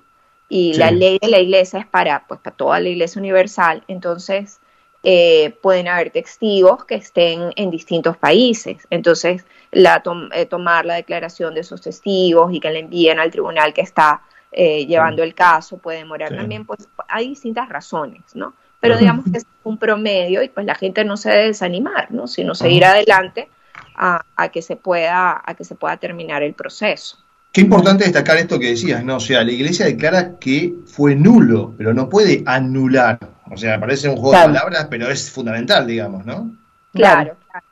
y 0.50 0.74
Sí. 0.74 0.80
la 0.80 0.90
ley 0.90 1.20
de 1.22 1.28
la 1.28 1.38
iglesia 1.38 1.80
es 1.80 1.86
para, 1.86 2.26
pues, 2.28 2.40
para 2.40 2.56
toda 2.56 2.80
la 2.80 2.90
iglesia 2.90 3.20
universal, 3.20 3.84
entonces 3.88 4.60
eh, 5.04 5.56
pueden 5.62 5.88
haber 5.88 6.10
testigos 6.12 6.86
que 6.86 6.96
estén 6.96 7.52
en 7.56 7.72
distintos 7.72 8.18
países. 8.18 8.86
Entonces, 8.90 9.46
la 9.72 10.02
tom- 10.02 10.30
eh, 10.34 10.46
tomar 10.46 10.86
la 10.86 10.96
declaración 10.96 11.54
de 11.54 11.62
esos 11.62 11.82
testigos 11.82 12.54
y 12.54 12.60
que 12.60 12.72
la 12.72 12.80
envíen 12.80 13.20
al 13.20 13.32
tribunal 13.32 13.74
que 13.74 13.82
está 13.82 14.22
eh, 14.52 14.88
llevando 14.88 15.22
el 15.22 15.36
caso 15.36 15.78
puede 15.78 16.00
demorar 16.00 16.30
Sí. 16.30 16.36
también, 16.36 16.66
pues 16.66 16.90
hay 17.08 17.30
distintas 17.30 17.70
razones, 17.70 18.24
¿no? 18.34 18.54
Pero 18.82 18.98
digamos 18.98 19.26
que 19.32 19.38
es 19.38 19.46
un 19.64 19.78
promedio 19.78 20.42
y 20.42 20.50
pues 20.50 20.66
la 20.66 20.74
gente 20.74 21.04
no 21.06 21.18
se 21.18 21.30
debe 21.30 21.48
desanimar, 21.48 22.12
¿no? 22.12 22.28
Sino 22.28 22.56
seguir 22.56 22.84
adelante 22.86 23.50
a, 23.96 24.24
a 24.36 24.50
que 24.50 24.62
se 24.62 24.76
pueda, 24.76 25.42
a 25.46 25.54
que 25.54 25.64
se 25.66 25.76
pueda 25.76 25.98
terminar 25.98 26.42
el 26.44 26.54
proceso. 26.54 27.18
Qué 27.52 27.62
importante 27.62 28.06
destacar 28.06 28.38
esto 28.38 28.58
que 28.58 28.70
decías, 28.70 29.04
¿no? 29.04 29.18
O 29.18 29.20
sea, 29.20 29.44
la 29.44 29.52
iglesia 29.52 29.86
declara 29.86 30.38
que 30.40 30.74
fue 30.86 31.16
nulo, 31.16 31.74
pero 31.78 31.94
no 31.94 32.08
puede 32.10 32.42
anular. 32.46 33.20
O 33.52 33.58
sea, 33.58 33.80
parece 33.80 34.08
un 34.10 34.16
juego 34.16 34.32
Claro. 34.32 34.48
de 34.50 34.54
palabras, 34.60 34.88
pero 34.90 35.10
es 35.10 35.32
fundamental, 35.32 35.86
digamos, 35.88 36.26
¿no? 36.26 36.52
Claro, 36.94 37.36
claro. 37.50 37.66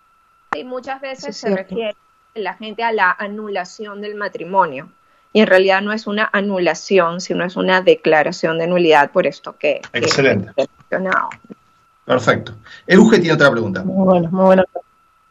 Y 0.56 0.64
muchas 0.64 1.00
veces 1.02 1.36
se 1.38 1.48
cierto. 1.48 1.58
refiere 1.58 1.96
la 2.36 2.54
gente 2.56 2.84
a 2.84 2.92
la 2.92 3.12
anulación 3.18 4.02
del 4.02 4.16
matrimonio. 4.16 4.90
Y 5.34 5.42
en 5.42 5.48
realidad 5.48 5.82
no 5.82 5.92
es 5.94 6.08
una 6.08 6.30
anulación, 6.32 7.22
sino 7.22 7.44
es 7.44 7.56
una 7.58 7.82
declaración 7.82 8.58
de 8.58 8.68
nulidad 8.68 9.12
por 9.12 9.28
esto 9.28 9.56
que, 9.58 9.82
que 9.92 10.00
Excelente. 10.00 10.52
mencionado. 10.58 11.30
Perfecto. 12.06 12.54
Euge 12.88 13.20
tiene 13.20 13.34
otra 13.34 13.52
pregunta. 13.52 13.84
Muy 13.84 14.06
bueno, 14.06 14.30
muy 14.32 14.46
bueno. 14.46 14.64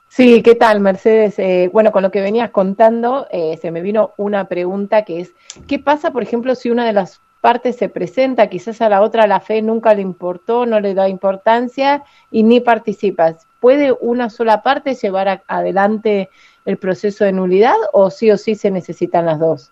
Sí, 0.09 0.43
¿qué 0.43 0.55
tal, 0.55 0.81
Mercedes? 0.81 1.39
Eh, 1.39 1.71
bueno, 1.73 1.93
con 1.93 2.03
lo 2.03 2.11
que 2.11 2.21
venías 2.21 2.51
contando, 2.51 3.27
eh, 3.31 3.59
se 3.61 3.71
me 3.71 3.81
vino 3.83 4.13
una 4.17 4.45
pregunta 4.47 5.03
que 5.05 5.21
es, 5.21 5.33
¿qué 5.67 5.79
pasa, 5.79 6.11
por 6.11 6.23
ejemplo, 6.23 6.55
si 6.55 6.71
una 6.71 6.87
de 6.87 6.93
las 6.93 7.21
partes 7.47 7.77
se 7.77 7.89
presenta, 7.89 8.49
quizás 8.49 8.81
a 8.81 8.89
la 8.89 9.03
otra 9.03 9.29
la 9.29 9.39
fe 9.39 9.63
nunca 9.63 9.95
le 9.95 10.03
importó, 10.03 10.67
no 10.67 10.81
le 10.81 10.95
da 10.95 11.09
importancia 11.09 12.03
y 12.33 12.43
ni 12.43 12.59
participas? 12.59 13.47
¿Puede 13.61 13.93
una 14.01 14.31
sola 14.31 14.65
parte 14.65 14.97
llevar 14.97 15.29
a- 15.29 15.43
adelante 15.47 16.29
el 16.65 16.77
proceso 16.77 17.25
de 17.25 17.31
nulidad 17.31 17.77
o 17.93 18.11
sí 18.11 18.33
o 18.33 18.37
sí 18.37 18.57
se 18.57 18.73
necesitan 18.73 19.27
las 19.27 19.39
dos? 19.39 19.71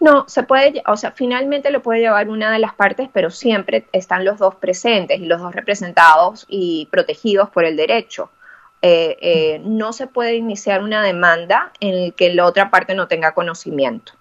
No, 0.00 0.24
se 0.28 0.44
puede, 0.44 0.82
o 0.86 0.96
sea, 0.96 1.10
finalmente 1.10 1.70
lo 1.70 1.82
puede 1.82 2.00
llevar 2.00 2.30
una 2.30 2.50
de 2.50 2.58
las 2.58 2.72
partes, 2.72 3.10
pero 3.12 3.28
siempre 3.30 3.84
están 3.92 4.24
los 4.24 4.38
dos 4.38 4.54
presentes 4.54 5.20
y 5.20 5.26
los 5.26 5.42
dos 5.42 5.54
representados 5.54 6.46
y 6.48 6.88
protegidos 6.90 7.50
por 7.50 7.66
el 7.66 7.76
derecho. 7.76 8.30
Eh, 8.80 9.18
eh, 9.20 9.60
no 9.62 9.92
se 9.92 10.06
puede 10.06 10.36
iniciar 10.36 10.82
una 10.82 11.02
demanda 11.02 11.70
en 11.80 11.94
el 11.94 12.14
que 12.14 12.32
la 12.32 12.46
otra 12.46 12.70
parte 12.70 12.94
no 12.94 13.08
tenga 13.08 13.32
conocimiento. 13.34 14.12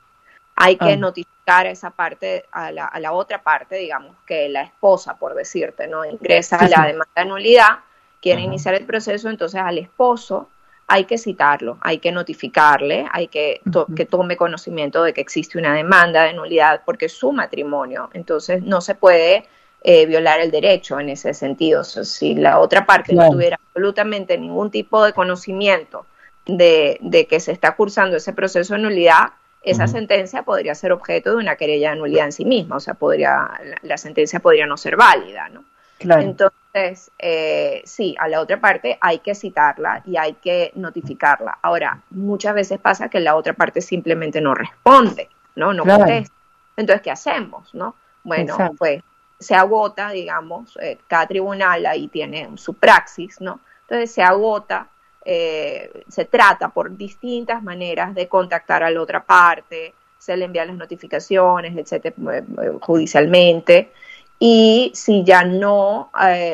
Hay 0.57 0.75
que 0.75 0.93
Ah. 0.93 0.97
notificar 0.97 1.36
a 1.49 1.69
esa 1.69 1.91
parte, 1.91 2.45
a 2.51 2.71
la, 2.71 2.85
a 2.85 2.99
la, 2.99 3.13
otra 3.13 3.41
parte, 3.41 3.77
digamos, 3.77 4.15
que 4.25 4.49
la 4.49 4.63
esposa, 4.63 5.17
por 5.17 5.33
decirte, 5.33 5.87
¿no? 5.87 6.03
Ingresa 6.03 6.57
a 6.57 6.67
la 6.67 6.85
demanda 6.85 7.11
de 7.15 7.25
nulidad, 7.25 7.79
quiere 8.21 8.41
iniciar 8.41 8.75
el 8.75 8.85
proceso, 8.85 9.29
entonces 9.29 9.61
al 9.61 9.77
esposo 9.77 10.49
hay 10.87 11.05
que 11.05 11.17
citarlo, 11.17 11.77
hay 11.81 11.99
que 11.99 12.11
notificarle, 12.11 13.07
hay 13.11 13.27
que 13.27 13.61
que 13.95 14.05
tome 14.05 14.37
conocimiento 14.37 15.03
de 15.03 15.13
que 15.13 15.21
existe 15.21 15.57
una 15.57 15.73
demanda 15.73 16.23
de 16.23 16.33
nulidad 16.33 16.81
porque 16.85 17.05
es 17.05 17.13
su 17.13 17.31
matrimonio, 17.31 18.09
entonces 18.13 18.63
no 18.63 18.79
se 18.81 18.95
puede 18.95 19.45
eh, 19.83 20.05
violar 20.05 20.39
el 20.39 20.51
derecho 20.51 20.99
en 20.99 21.09
ese 21.09 21.33
sentido. 21.33 21.83
si 21.83 22.35
la 22.35 22.59
otra 22.59 22.85
parte 22.85 23.13
no 23.13 23.29
tuviera 23.29 23.59
absolutamente 23.67 24.37
ningún 24.37 24.71
tipo 24.71 25.03
de 25.03 25.13
conocimiento 25.13 26.05
de, 26.45 26.97
de, 27.01 27.27
que 27.27 27.39
se 27.39 27.51
está 27.51 27.75
cursando 27.75 28.17
ese 28.17 28.33
proceso 28.33 28.73
de 28.73 28.81
nulidad, 28.81 29.33
esa 29.61 29.87
sentencia 29.87 30.43
podría 30.43 30.75
ser 30.75 30.91
objeto 30.91 31.31
de 31.31 31.37
una 31.37 31.55
querella 31.55 31.91
de 31.91 31.97
nulidad 31.97 32.25
en 32.25 32.31
sí 32.31 32.45
misma, 32.45 32.77
o 32.77 32.79
sea, 32.79 32.93
podría, 32.93 33.49
la, 33.81 33.97
sentencia 33.97 34.39
podría 34.39 34.65
no 34.65 34.77
ser 34.77 34.95
válida, 34.95 35.49
¿no? 35.49 35.63
Entonces, 35.99 37.11
eh, 37.17 37.81
sí, 37.83 38.15
a 38.19 38.27
la 38.27 38.39
otra 38.39 38.61
parte 38.61 38.97
hay 39.01 39.19
que 39.19 39.33
citarla 39.33 40.03
y 40.05 40.15
hay 40.15 40.33
que 40.33 40.71
notificarla. 40.75 41.57
Ahora, 41.61 42.01
muchas 42.11 42.53
veces 42.53 42.79
pasa 42.79 43.09
que 43.09 43.19
la 43.19 43.35
otra 43.35 43.53
parte 43.53 43.81
simplemente 43.81 44.39
no 44.39 44.53
responde, 44.53 45.29
¿no? 45.55 45.73
No 45.73 45.83
contesta. 45.85 46.35
Entonces, 46.75 47.01
¿qué 47.01 47.11
hacemos, 47.11 47.73
no? 47.73 47.95
Bueno, 48.23 48.55
pues 48.77 49.01
se 49.39 49.55
agota, 49.55 50.11
digamos, 50.11 50.77
eh, 50.81 50.97
cada 51.07 51.27
tribunal 51.27 51.85
ahí 51.85 52.07
tiene 52.07 52.49
su 52.57 52.75
praxis, 52.75 53.41
¿no? 53.41 53.59
Entonces 53.81 54.11
se 54.11 54.21
agota 54.21 54.87
eh, 55.29 56.03
se 56.07 56.23
trata 56.23 56.69
por 56.69 56.95
distintas 56.95 57.61
maneras 57.61 58.15
de 58.15 58.29
contactar 58.29 58.81
a 58.81 58.89
la 58.89 59.01
otra 59.01 59.25
parte, 59.25 59.93
se 60.17 60.37
le 60.37 60.45
envían 60.45 60.69
las 60.69 60.77
notificaciones, 60.77 61.75
etcétera, 61.75 62.15
eh, 62.31 62.43
eh, 62.63 62.71
judicialmente. 62.79 63.91
Y 64.39 64.89
si 64.95 65.25
ya 65.25 65.43
no, 65.43 66.11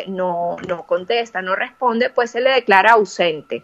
no, 0.07 0.55
no 0.67 0.83
contesta, 0.87 1.43
no 1.43 1.53
responde, 1.55 2.09
pues 2.09 2.31
se 2.31 2.41
le 2.41 2.49
declara 2.49 2.93
ausente 2.93 3.63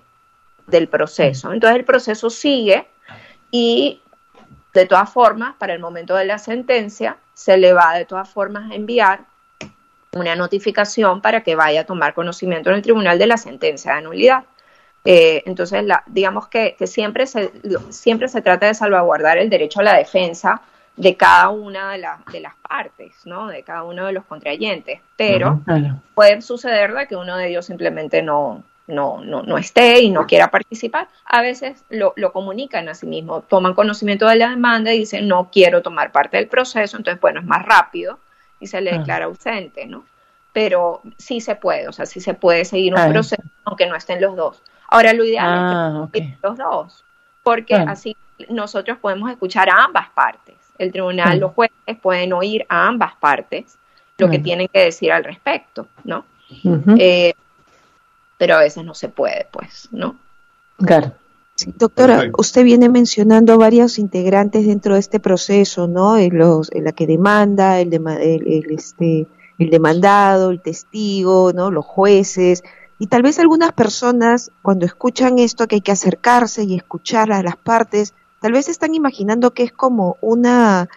del 0.67 0.87
proceso. 0.89 1.51
Entonces 1.53 1.79
el 1.79 1.85
proceso 1.85 2.29
sigue 2.29 2.85
y 3.49 4.03
de 4.75 4.85
todas 4.85 5.09
formas, 5.09 5.55
para 5.57 5.73
el 5.73 5.79
momento 5.79 6.15
de 6.15 6.25
la 6.25 6.37
sentencia, 6.37 7.17
se 7.33 7.57
le 7.57 7.73
va 7.73 7.95
de 7.95 8.05
todas 8.05 8.29
formas 8.29 8.69
a 8.69 8.75
enviar 8.75 9.21
una 10.11 10.35
notificación 10.35 11.19
para 11.21 11.41
que 11.41 11.55
vaya 11.55 11.81
a 11.81 11.85
tomar 11.85 12.13
conocimiento 12.13 12.69
en 12.69 12.75
el 12.75 12.81
tribunal 12.83 13.17
de 13.17 13.25
la 13.25 13.37
sentencia 13.37 13.95
de 13.95 14.03
nulidad. 14.03 14.43
Eh, 15.05 15.43
entonces, 15.45 15.83
la, 15.83 16.03
digamos 16.07 16.47
que, 16.47 16.75
siempre, 16.85 17.25
se, 17.25 17.51
siempre 17.89 18.27
se 18.27 18.41
trata 18.41 18.67
de 18.67 18.73
salvaguardar 18.73 19.37
el 19.37 19.49
derecho 19.49 19.79
a 19.79 19.83
la 19.83 19.97
defensa 19.97 20.61
de 20.95 21.15
cada 21.15 21.49
una 21.49 21.91
de, 21.93 22.05
de 22.31 22.39
las 22.41 22.55
partes, 22.55 23.25
¿no? 23.25 23.47
De 23.47 23.63
cada 23.63 23.83
uno 23.83 24.05
de 24.05 24.11
los 24.11 24.25
contrayentes. 24.25 24.99
Pero 25.15 25.61
puede 26.13 26.41
suceder 26.41 26.93
de 26.93 27.07
que 27.07 27.15
uno 27.15 27.37
de 27.37 27.49
ellos 27.49 27.65
simplemente 27.65 28.21
no, 28.21 28.63
no, 28.89 29.21
no, 29.23 29.43
no 29.43 29.57
esté 29.57 30.01
y 30.01 30.09
no 30.09 30.27
quiera 30.27 30.51
participar. 30.51 31.07
A 31.25 31.41
veces 31.41 31.83
lo, 31.89 32.13
lo, 32.17 32.33
comunican 32.33 32.89
a 32.89 32.95
sí 32.95 33.05
mismos, 33.05 33.47
toman 33.47 33.75
conocimiento 33.75 34.27
de 34.27 34.35
la 34.35 34.49
demanda 34.49 34.93
y 34.93 34.99
dicen 34.99 35.27
no 35.27 35.49
quiero 35.51 35.81
tomar 35.81 36.11
parte 36.11 36.37
del 36.37 36.47
proceso, 36.47 36.97
entonces 36.97 37.21
bueno, 37.21 37.39
es 37.39 37.45
más 37.45 37.65
rápido 37.65 38.19
y 38.59 38.67
se 38.67 38.81
le 38.81 38.97
declara 38.97 39.25
ausente, 39.25 39.85
¿no? 39.85 40.03
Pero 40.51 41.01
sí 41.17 41.39
se 41.39 41.55
puede, 41.55 41.87
o 41.87 41.93
sea, 41.93 42.07
sí 42.07 42.19
se 42.19 42.33
puede 42.33 42.65
seguir 42.65 42.93
un 42.95 43.11
proceso 43.11 43.43
aunque 43.63 43.85
no 43.85 43.95
estén 43.95 44.19
los 44.19 44.35
dos. 44.35 44.61
Ahora, 44.91 45.13
lo 45.13 45.23
ideal 45.23 46.09
es 46.13 46.21
que 46.21 46.27
ah, 46.27 46.37
los 46.41 46.57
dos, 46.57 47.05
porque 47.43 47.75
así 47.75 48.17
nosotros 48.49 48.97
podemos 48.97 49.29
escuchar 49.29 49.69
a 49.69 49.85
ambas 49.85 50.09
partes. 50.09 50.55
El 50.77 50.91
tribunal, 50.91 51.39
los 51.39 51.53
jueces 51.53 51.97
pueden 52.01 52.33
oír 52.33 52.65
a 52.69 52.87
ambas 52.87 53.15
partes 53.17 53.77
lo 54.19 54.29
que 54.29 54.39
tienen 54.39 54.67
que 54.67 54.79
decir 54.85 55.11
al 55.11 55.23
respecto, 55.23 55.87
¿no? 56.03 56.25
Eh, 56.97 57.33
pero 58.37 58.55
a 58.55 58.59
veces 58.59 58.83
no 58.83 58.93
se 58.93 59.09
puede, 59.09 59.47
pues, 59.51 59.87
¿no? 59.91 60.17
Claro. 60.77 61.13
doctora, 61.75 62.29
usted 62.37 62.63
viene 62.63 62.89
mencionando 62.89 63.57
varios 63.57 63.99
integrantes 63.99 64.65
dentro 64.65 64.93
de 64.93 64.99
este 64.99 65.19
proceso, 65.19 65.87
¿no? 65.87 66.17
El, 66.17 66.35
los, 66.35 66.69
la 66.73 66.91
que 66.91 67.07
demanda, 67.07 67.79
el, 67.79 67.93
el, 67.93 68.71
este, 68.71 69.27
el 69.57 69.69
demandado, 69.69 70.51
el 70.51 70.61
testigo, 70.61 71.51
¿no? 71.53 71.71
Los 71.71 71.85
jueces, 71.85 72.63
y 72.99 73.07
tal 73.07 73.21
vez 73.23 73.39
algunas 73.39 73.71
personas, 73.71 74.51
cuando 74.61 74.85
escuchan 74.85 75.39
esto, 75.39 75.67
que 75.67 75.75
hay 75.75 75.81
que 75.81 75.93
acercarse 75.93 76.65
y 76.65 76.75
escuchar 76.75 77.31
a 77.31 77.41
las 77.41 77.55
partes, 77.55 78.13
tal 78.41 78.51
vez 78.51 78.67
están 78.67 78.93
imaginando 78.93 79.51
que 79.53 79.63
es 79.63 79.71
como 79.71 80.17
una 80.21 80.89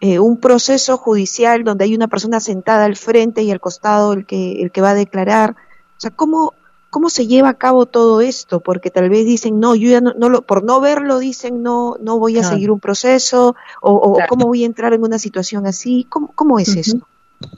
eh, 0.00 0.18
un 0.18 0.38
proceso 0.38 0.96
judicial 0.96 1.62
donde 1.62 1.84
hay 1.84 1.94
una 1.94 2.08
persona 2.08 2.40
sentada 2.40 2.86
al 2.86 2.96
frente 2.96 3.42
y 3.42 3.50
al 3.50 3.60
costado 3.60 4.14
el 4.14 4.24
que 4.24 4.62
el 4.62 4.72
que 4.72 4.80
va 4.80 4.90
a 4.90 4.94
declarar. 4.94 5.50
O 5.50 6.00
sea, 6.00 6.10
¿cómo, 6.10 6.54
cómo 6.88 7.10
se 7.10 7.26
lleva 7.26 7.50
a 7.50 7.58
cabo 7.58 7.84
todo 7.84 8.22
esto? 8.22 8.60
Porque 8.60 8.90
tal 8.90 9.10
vez 9.10 9.26
dicen, 9.26 9.60
no, 9.60 9.74
yo 9.74 9.90
ya 9.90 10.00
no, 10.00 10.14
no 10.14 10.30
lo, 10.30 10.40
por 10.40 10.64
no 10.64 10.80
verlo 10.80 11.18
dicen, 11.18 11.62
no, 11.62 11.96
no 12.00 12.18
voy 12.18 12.38
a 12.38 12.44
seguir 12.44 12.70
un 12.70 12.80
proceso, 12.80 13.54
o, 13.82 14.18
cómo 14.30 14.46
voy 14.46 14.62
a 14.62 14.66
entrar 14.66 14.94
en 14.94 15.02
una 15.02 15.18
situación 15.18 15.66
así. 15.66 16.06
¿Cómo, 16.08 16.32
cómo 16.34 16.58
es 16.58 16.74
eso? 16.74 17.06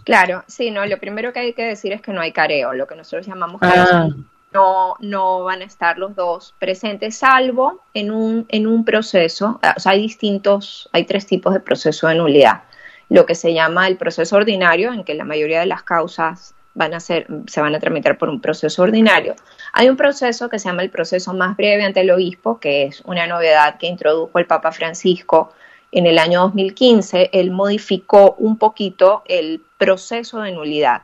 Claro, 0.05 0.45
sí, 0.47 0.71
no, 0.71 0.87
lo 0.87 0.99
primero 0.99 1.33
que 1.33 1.41
hay 1.41 1.53
que 1.55 1.65
decir 1.65 1.93
es 1.93 2.01
que 2.01 2.13
no 2.13 2.21
hay 2.21 2.33
careo, 2.33 2.73
lo 2.73 2.87
que 2.87 2.97
nosotros 2.97 3.27
llamamos 3.27 3.61
careo. 3.61 3.87
Ah. 3.91 4.09
No, 4.53 4.97
no 5.01 5.45
van 5.45 5.63
a 5.63 5.65
estar 5.65 5.97
los 5.97 6.15
dos 6.15 6.55
presentes, 6.59 7.17
salvo 7.17 7.81
en 7.95 8.11
un, 8.11 8.45
en 8.51 8.67
un 8.67 8.85
proceso, 8.85 9.59
o 9.77 9.81
sea, 9.81 9.93
hay 9.93 10.03
distintos, 10.03 10.91
hay 10.93 11.05
tres 11.05 11.27
tipos 11.27 11.55
de 11.55 11.61
proceso 11.61 12.07
de 12.09 12.17
nulidad. 12.17 12.65
Lo 13.09 13.25
que 13.25 13.35
se 13.35 13.55
llama 13.55 13.89
el 13.89 13.97
proceso 13.97 14.37
ordinario, 14.37 14.93
en 14.93 15.05
que 15.05 15.15
la 15.15 15.25
mayoría 15.25 15.61
de 15.61 15.67
las 15.67 15.83
causas 15.83 16.55
van 16.75 16.95
a 16.95 17.01
ser, 17.01 17.27
se 17.47 17.61
van 17.61 17.75
a 17.75 17.81
tramitar 17.81 18.19
por 18.19 18.29
un 18.29 18.41
proceso 18.41 18.83
ordinario. 18.83 19.35
Hay 19.73 19.89
un 19.89 19.97
proceso 19.97 20.49
que 20.49 20.59
se 20.59 20.69
llama 20.69 20.83
el 20.83 20.91
proceso 20.91 21.33
más 21.35 21.57
breve 21.57 21.85
ante 21.85 22.01
el 22.01 22.11
obispo, 22.11 22.61
que 22.61 22.85
es 22.85 23.01
una 23.07 23.27
novedad 23.27 23.79
que 23.79 23.87
introdujo 23.87 24.39
el 24.39 24.47
Papa 24.47 24.73
Francisco 24.73 25.53
en 25.93 26.07
el 26.07 26.19
año 26.19 26.41
2015, 26.41 27.31
él 27.33 27.51
modificó 27.51 28.35
un 28.39 28.57
poquito 28.57 29.23
el 29.27 29.63
proceso 29.77 30.41
de 30.41 30.53
nulidad, 30.53 31.03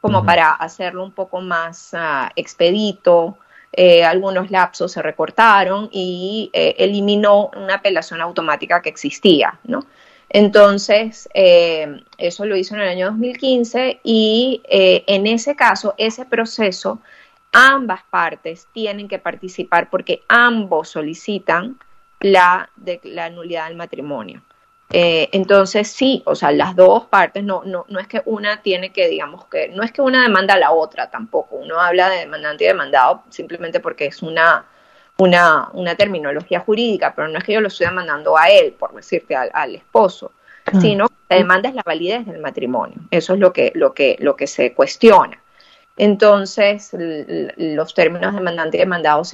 como 0.00 0.24
para 0.24 0.52
hacerlo 0.52 1.02
un 1.02 1.10
poco 1.10 1.40
más 1.40 1.90
ah, 1.92 2.30
expedito. 2.36 3.36
Eh, 3.72 4.04
algunos 4.04 4.50
lapsos 4.50 4.92
se 4.92 5.02
recortaron 5.02 5.88
y 5.92 6.50
eh, 6.52 6.76
eliminó 6.78 7.50
una 7.56 7.74
apelación 7.74 8.20
automática 8.20 8.80
que 8.80 8.88
existía, 8.88 9.58
¿no? 9.64 9.84
Entonces, 10.30 11.28
eh, 11.34 12.00
eso 12.16 12.44
lo 12.44 12.56
hizo 12.56 12.74
en 12.74 12.82
el 12.82 12.88
año 12.88 13.06
2015 13.06 14.00
y 14.04 14.62
en 14.68 15.26
ese 15.26 15.56
caso, 15.56 15.94
ese 15.98 16.26
proceso, 16.26 17.00
ambas 17.50 18.02
partes 18.10 18.68
tienen 18.72 19.08
que 19.08 19.18
participar 19.18 19.90
porque 19.90 20.22
ambos 20.28 20.90
solicitan 20.90 21.78
la, 22.20 22.70
de, 22.76 23.00
la 23.04 23.30
nulidad 23.30 23.68
del 23.68 23.76
matrimonio. 23.76 24.42
Eh, 24.90 25.28
entonces 25.32 25.88
sí, 25.88 26.22
o 26.24 26.34
sea, 26.34 26.50
las 26.50 26.74
dos 26.74 27.04
partes, 27.06 27.44
no, 27.44 27.62
no, 27.64 27.84
no 27.88 28.00
es 28.00 28.08
que 28.08 28.22
una 28.24 28.62
tiene 28.62 28.90
que, 28.90 29.08
digamos 29.08 29.44
que, 29.46 29.68
no 29.68 29.82
es 29.82 29.92
que 29.92 30.00
una 30.00 30.22
demanda 30.22 30.54
a 30.54 30.58
la 30.58 30.72
otra 30.72 31.10
tampoco, 31.10 31.56
uno 31.56 31.78
habla 31.78 32.08
de 32.08 32.20
demandante 32.20 32.64
y 32.64 32.68
demandado 32.68 33.22
simplemente 33.28 33.80
porque 33.80 34.06
es 34.06 34.22
una, 34.22 34.64
una, 35.18 35.68
una 35.74 35.94
terminología 35.94 36.60
jurídica, 36.60 37.12
pero 37.14 37.28
no 37.28 37.36
es 37.36 37.44
que 37.44 37.52
yo 37.52 37.60
lo 37.60 37.68
estoy 37.68 37.86
demandando 37.86 38.38
a 38.38 38.48
él, 38.48 38.72
por 38.72 38.94
decirte, 38.94 39.36
al, 39.36 39.74
esposo, 39.74 40.32
ah. 40.64 40.80
sino 40.80 41.08
la 41.28 41.36
demanda 41.36 41.68
es 41.68 41.74
la 41.74 41.82
validez 41.84 42.24
del 42.24 42.40
matrimonio, 42.40 42.96
eso 43.10 43.34
es 43.34 43.40
lo 43.40 43.52
que, 43.52 43.72
lo 43.74 43.92
que, 43.92 44.16
lo 44.20 44.36
que 44.36 44.46
se 44.46 44.72
cuestiona. 44.72 45.38
Entonces, 45.98 46.92
los 46.96 47.92
términos 47.92 48.32
demandante 48.32 48.76
y 48.76 48.80
demandado 48.80 49.24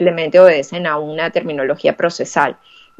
simplemente 0.00 0.40
obedecen 0.40 0.86
a 0.86 0.96
una 0.96 1.28
terminología 1.28 1.94
procesal. 1.94 2.56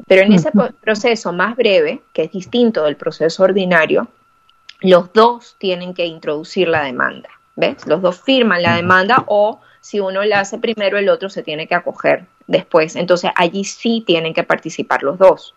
Pero 0.07 0.21
en 0.21 0.33
ese 0.33 0.51
proceso 0.79 1.33
más 1.33 1.55
breve, 1.55 2.01
que 2.13 2.23
es 2.23 2.31
distinto 2.31 2.83
del 2.83 2.95
proceso 2.95 3.43
ordinario, 3.43 4.07
los 4.81 5.11
dos 5.11 5.55
tienen 5.57 5.95
que 5.95 6.05
introducir 6.05 6.67
la 6.67 6.83
demanda. 6.83 7.29
¿Ves? 7.55 7.87
Los 7.87 8.03
dos 8.03 8.21
firman 8.21 8.61
la 8.61 8.75
demanda 8.75 9.23
o 9.27 9.61
si 9.79 9.99
uno 9.99 10.23
la 10.23 10.41
hace 10.41 10.59
primero, 10.59 10.99
el 10.99 11.09
otro 11.09 11.27
se 11.29 11.41
tiene 11.41 11.67
que 11.67 11.73
acoger 11.73 12.25
después. 12.45 12.95
Entonces 12.95 13.31
allí 13.35 13.63
sí 13.63 14.03
tienen 14.05 14.35
que 14.35 14.43
participar 14.43 15.01
los 15.01 15.17
dos. 15.17 15.55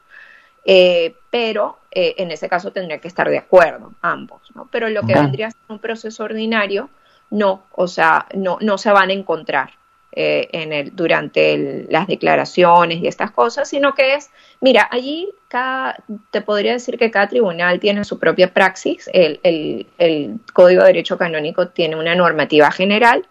Eh, 0.65 1.15
pero 1.29 1.79
eh, 1.91 2.15
en 2.17 2.31
ese 2.31 2.49
caso 2.49 2.73
tendría 2.73 3.01
que 3.01 3.09
estar 3.09 3.29
de 3.29 3.37
acuerdo 3.37 3.93
ambos, 4.01 4.41
¿no? 4.55 4.67
Pero 4.71 4.89
lo 4.89 5.03
que 5.03 5.13
vendría 5.13 5.49
a 5.49 5.51
ser 5.51 5.61
un 5.69 5.79
proceso 5.79 6.25
ordinario, 6.25 6.89
no, 7.29 7.65
o 7.73 7.87
sea, 7.87 8.27
no, 8.35 8.57
no 8.63 8.79
se 8.79 8.91
van 8.91 9.11
a 9.11 9.13
encontrar. 9.13 9.73
Eh, 10.17 10.49
en 10.53 10.73
el, 10.73 10.95
durante 10.95 11.87
las 11.91 12.07
declaraciones 12.07 12.99
y 12.99 13.09
estas 13.09 13.33
cosas, 13.33 13.69
sino 13.69 13.95
que 13.95 14.15
es, 14.15 14.31
mira, 14.61 14.87
allí 14.89 15.29
cada, 15.49 15.97
te 16.31 16.41
podría 16.41 16.75
decir 16.75 16.97
que 16.99 17.11
cada 17.11 17.27
tribunal 17.27 17.81
tiene 17.81 18.05
su 18.05 18.21
propia 18.21 18.55
praxis, 18.55 19.11
el, 19.13 19.41
el, 19.43 20.39
Código 20.53 20.83
de 20.83 20.87
Derecho 20.87 21.19
Canónico 21.19 21.67
tiene 21.71 21.97
una 21.97 22.15
normativa 22.15 22.71
general, 22.71 23.27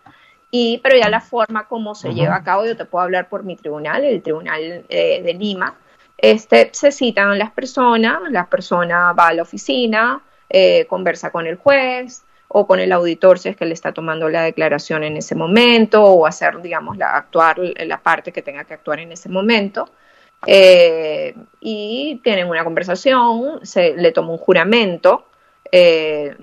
y, 0.51 0.81
pero 0.83 0.97
ya 0.97 1.09
la 1.09 1.21
forma 1.21 1.69
como 1.69 1.95
se 1.95 2.13
lleva 2.13 2.35
a 2.35 2.43
cabo, 2.43 2.65
yo 2.65 2.75
te 2.75 2.83
puedo 2.83 3.05
hablar 3.05 3.29
por 3.29 3.45
mi 3.45 3.55
tribunal, 3.55 4.03
el 4.03 4.21
Tribunal 4.21 4.83
eh, 4.89 5.21
de 5.23 5.33
Lima, 5.35 5.75
este, 6.17 6.69
se 6.73 6.91
citan 6.91 7.39
las 7.39 7.51
personas, 7.51 8.29
la 8.29 8.49
persona 8.49 9.13
va 9.13 9.29
a 9.29 9.33
la 9.33 9.43
oficina, 9.43 10.21
eh, 10.49 10.85
conversa 10.89 11.31
con 11.31 11.47
el 11.47 11.55
juez 11.55 12.25
o 12.55 12.67
con 12.67 12.79
el 12.79 12.91
auditor 12.91 13.39
si 13.39 13.49
es 13.49 13.57
que 13.57 13.65
le 13.65 13.73
está 13.73 13.93
tomando 13.93 14.29
la 14.29 14.43
declaración 14.43 15.03
en 15.03 15.17
ese 15.17 15.33
momento 15.33 16.03
o 16.03 16.27
hacer, 16.27 16.61
digamos, 16.61 16.97
la, 16.97 17.17
actuar 17.17 17.57
la 17.57 17.97
parte 17.97 18.31
que 18.31 18.43
tenga 18.43 18.63
que 18.63 18.75
actuar 18.75 18.99
en 18.99 19.11
ese 19.11 19.27
momento. 19.27 19.89
Eh, 20.45 21.35
y 21.59 22.21
tienen 22.23 22.47
una 22.47 22.63
conversación, 22.63 23.65
se 23.65 23.95
le 23.97 24.11
toma 24.11 24.33
un 24.33 24.37
juramento. 24.37 25.25
Eh, 25.71 26.37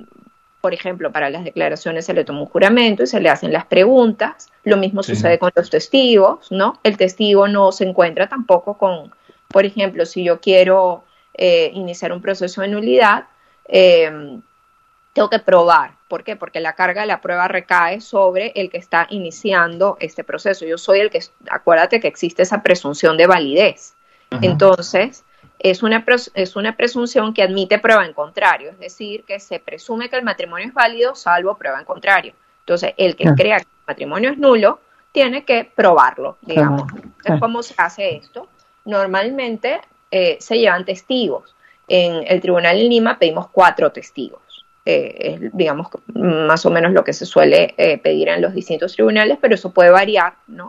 por 0.61 0.75
ejemplo, 0.75 1.12
para 1.12 1.31
las 1.31 1.44
declaraciones 1.44 2.07
se 2.07 2.12
le 2.12 2.25
toma 2.25 2.40
un 2.40 2.46
juramento 2.46 3.05
y 3.05 3.07
se 3.07 3.20
le 3.20 3.29
hacen 3.29 3.53
las 3.53 3.66
preguntas. 3.66 4.49
Lo 4.64 4.77
mismo 4.79 5.05
sucede 5.05 5.38
con 5.38 5.53
los 5.55 5.70
testigos, 5.70 6.51
¿no? 6.51 6.81
El 6.83 6.96
testigo 6.96 7.46
no 7.46 7.70
se 7.70 7.85
encuentra 7.85 8.29
tampoco 8.29 8.77
con, 8.77 9.14
por 9.46 9.64
ejemplo, 9.64 10.05
si 10.05 10.25
yo 10.25 10.40
quiero 10.40 11.05
eh, 11.35 11.70
iniciar 11.73 12.12
un 12.12 12.20
proceso 12.20 12.62
de 12.62 12.68
nulidad, 12.68 13.27
tengo 13.64 15.31
que 15.31 15.38
probar. 15.38 15.99
¿Por 16.11 16.25
qué? 16.25 16.35
Porque 16.35 16.59
la 16.59 16.73
carga 16.73 17.03
de 17.03 17.07
la 17.07 17.20
prueba 17.20 17.46
recae 17.46 18.01
sobre 18.01 18.53
el 18.57 18.68
que 18.68 18.79
está 18.79 19.07
iniciando 19.11 19.96
este 20.01 20.25
proceso. 20.25 20.66
Yo 20.66 20.77
soy 20.77 20.99
el 20.99 21.09
que, 21.09 21.20
acuérdate 21.49 22.01
que 22.01 22.09
existe 22.09 22.42
esa 22.42 22.64
presunción 22.64 23.16
de 23.16 23.29
validez. 23.29 23.94
Entonces, 24.42 25.25
es 25.61 25.85
una, 25.85 26.05
es 26.35 26.57
una 26.57 26.77
presunción 26.77 27.33
que 27.33 27.44
admite 27.44 27.79
prueba 27.79 28.05
en 28.05 28.12
contrario, 28.12 28.70
es 28.70 28.81
decir, 28.81 29.23
que 29.23 29.38
se 29.38 29.61
presume 29.61 30.11
que 30.11 30.16
el 30.16 30.25
matrimonio 30.25 30.66
es 30.66 30.75
válido 30.75 31.14
salvo 31.14 31.57
prueba 31.57 31.79
en 31.79 31.85
contrario. 31.85 32.35
Entonces, 32.61 32.92
el 32.96 33.14
que 33.14 33.33
crea 33.37 33.59
que 33.59 33.62
el 33.62 33.87
matrimonio 33.87 34.31
es 34.31 34.38
nulo 34.38 34.81
tiene 35.12 35.44
que 35.44 35.70
probarlo, 35.73 36.38
digamos. 36.40 36.90
Entonces, 36.92 37.40
¿cómo 37.40 37.62
se 37.62 37.75
hace 37.77 38.16
esto? 38.16 38.49
Normalmente 38.85 39.81
eh, 40.11 40.38
se 40.40 40.59
llevan 40.59 40.85
testigos. 40.85 41.55
En 41.87 42.25
el 42.27 42.40
tribunal 42.40 42.79
en 42.79 42.88
Lima 42.88 43.16
pedimos 43.16 43.49
cuatro 43.49 43.92
testigos. 43.92 44.49
Eh, 44.90 45.38
es, 45.40 45.57
digamos, 45.57 45.87
más 46.14 46.66
o 46.66 46.70
menos 46.70 46.92
lo 46.92 47.05
que 47.05 47.12
se 47.12 47.24
suele 47.24 47.74
eh, 47.76 47.98
pedir 47.98 48.29
en 48.29 48.42
los 48.42 48.53
distintos 48.53 48.94
tribunales, 48.94 49.38
pero 49.40 49.55
eso 49.55 49.72
puede 49.72 49.90
variar, 49.90 50.35
¿no? 50.48 50.68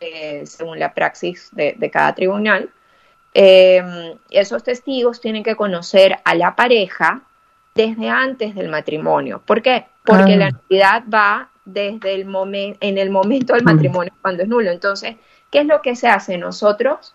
Eh, 0.00 0.42
según 0.44 0.78
la 0.78 0.92
praxis 0.92 1.48
de, 1.52 1.90
cada 1.90 2.14
tribunal. 2.14 2.68
esos 3.32 4.62
testigos 4.62 5.22
tienen 5.22 5.42
que 5.42 5.56
conocer 5.56 6.18
a 6.24 6.34
la 6.34 6.54
pareja 6.54 7.22
desde 7.74 8.10
antes 8.10 8.54
del 8.54 8.68
matrimonio. 8.68 9.40
¿Por 9.44 9.62
qué? 9.62 9.86
Porque 10.04 10.34
ah. 10.34 10.36
la 10.36 10.50
nulidad 10.50 11.04
va 11.12 11.48
desde 11.64 12.14
el 12.14 12.26
momento, 12.26 12.78
en 12.82 12.98
el 12.98 13.08
momento 13.08 13.54
del 13.54 13.64
matrimonio 13.64 14.12
cuando 14.20 14.42
es 14.42 14.48
nulo. 14.50 14.70
Entonces, 14.70 15.16
¿qué 15.50 15.60
es 15.60 15.66
lo 15.66 15.80
que 15.80 15.96
se 15.96 16.08
hace? 16.08 16.36
Nosotros, 16.36 17.14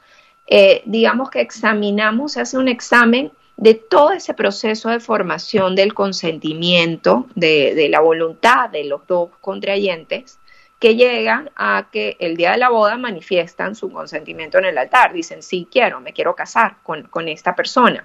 digamos 0.85 1.29
que 1.29 1.41
examinamos, 1.41 2.31
se 2.33 2.41
hace 2.41 2.57
un 2.57 2.67
examen 2.67 3.31
de 3.61 3.75
todo 3.75 4.11
ese 4.11 4.33
proceso 4.33 4.89
de 4.89 4.99
formación 4.99 5.75
del 5.75 5.93
consentimiento, 5.93 7.27
de, 7.35 7.87
la 7.91 7.99
voluntad 7.99 8.71
de 8.71 8.85
los 8.85 9.05
dos 9.05 9.29
contrayentes, 9.39 10.39
que 10.79 10.95
llegan 10.95 11.51
a 11.55 11.89
que 11.91 12.17
el 12.19 12.35
día 12.35 12.53
de 12.53 12.57
la 12.57 12.69
boda 12.69 12.97
manifiestan 12.97 13.75
su 13.75 13.91
consentimiento 13.91 14.57
en 14.57 14.65
el 14.65 14.79
altar. 14.79 15.13
Dicen, 15.13 15.43
sí 15.43 15.67
quiero, 15.71 16.01
me 16.01 16.11
quiero 16.11 16.35
casar 16.35 16.77
con, 16.81 17.27
esta 17.27 17.55
persona. 17.55 18.03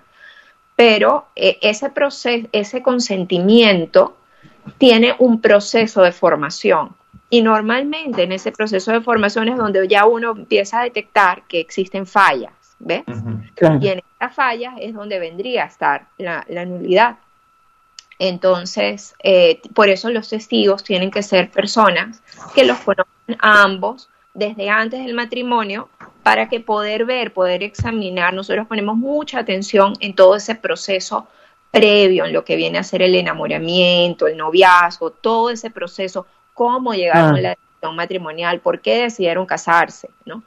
Pero 0.77 1.29
eh, 1.35 1.57
ese 1.63 1.89
proceso, 1.89 2.47
ese 2.53 2.83
consentimiento 2.83 4.15
tiene 4.77 5.17
un 5.19 5.41
proceso 5.41 6.03
de 6.03 6.13
formación. 6.13 6.95
Y 7.31 7.41
normalmente 7.41 8.25
en 8.25 8.33
ese 8.33 8.53
proceso 8.53 8.93
de 8.93 9.01
formación 9.01 9.49
es 9.49 9.57
donde 9.57 9.89
ya 9.89 10.05
uno 10.05 10.33
empieza 10.33 10.81
a 10.81 10.85
detectar 10.85 11.45
que 11.49 11.61
existen 11.61 12.07
fallas 12.07 12.66
¿ves? 12.79 13.05
Y 13.81 13.89
en 13.89 13.99
esta 13.99 14.31
falla 14.31 14.75
es 14.79 14.95
donde 14.95 15.19
vendría 15.19 15.65
a 15.65 15.67
estar 15.67 16.07
la, 16.19 16.45
nulidad. 16.65 17.17
Entonces, 18.19 19.15
eh, 19.23 19.61
por 19.75 19.89
eso 19.89 20.11
los 20.11 20.29
testigos 20.29 20.83
tienen 20.83 21.11
que 21.11 21.23
ser 21.23 21.51
personas 21.51 22.23
que 22.55 22.65
los 22.65 22.79
conocen 22.79 23.37
a 23.41 23.63
ambos 23.63 24.09
desde 24.33 24.71
antes 24.71 25.05
del 25.05 25.15
matrimonio 25.15 25.89
para 26.23 26.49
que 26.49 26.61
poder 26.61 27.05
ver, 27.05 27.33
poder 27.33 27.63
examinar. 27.63 28.35
Nosotros 28.35 28.67
ponemos 28.67 28.97
mucha 28.97 29.39
atención 29.39 29.95
en 30.01 30.15
todo 30.15 30.37
ese 30.37 30.55
proceso 30.55 31.29
previo, 31.71 32.25
en 32.25 32.33
lo 32.33 32.45
que 32.45 32.57
viene 32.57 32.79
a 32.79 32.83
ser 32.83 33.03
el 33.03 33.15
enamoramiento, 33.15 34.27
el 34.27 34.37
noviazgo, 34.37 35.11
todo 35.11 35.51
ese 35.51 35.71
proceso, 35.71 36.27
cómo 36.55 36.95
llegaron 36.95 37.35
ah. 37.35 37.39
a 37.39 37.41
la 37.41 37.49
decisión 37.51 37.97
matrimonial, 37.97 38.61
por 38.61 38.81
qué 38.81 39.03
decidieron 39.03 39.47
casarse, 39.47 40.09
¿no? 40.25 40.43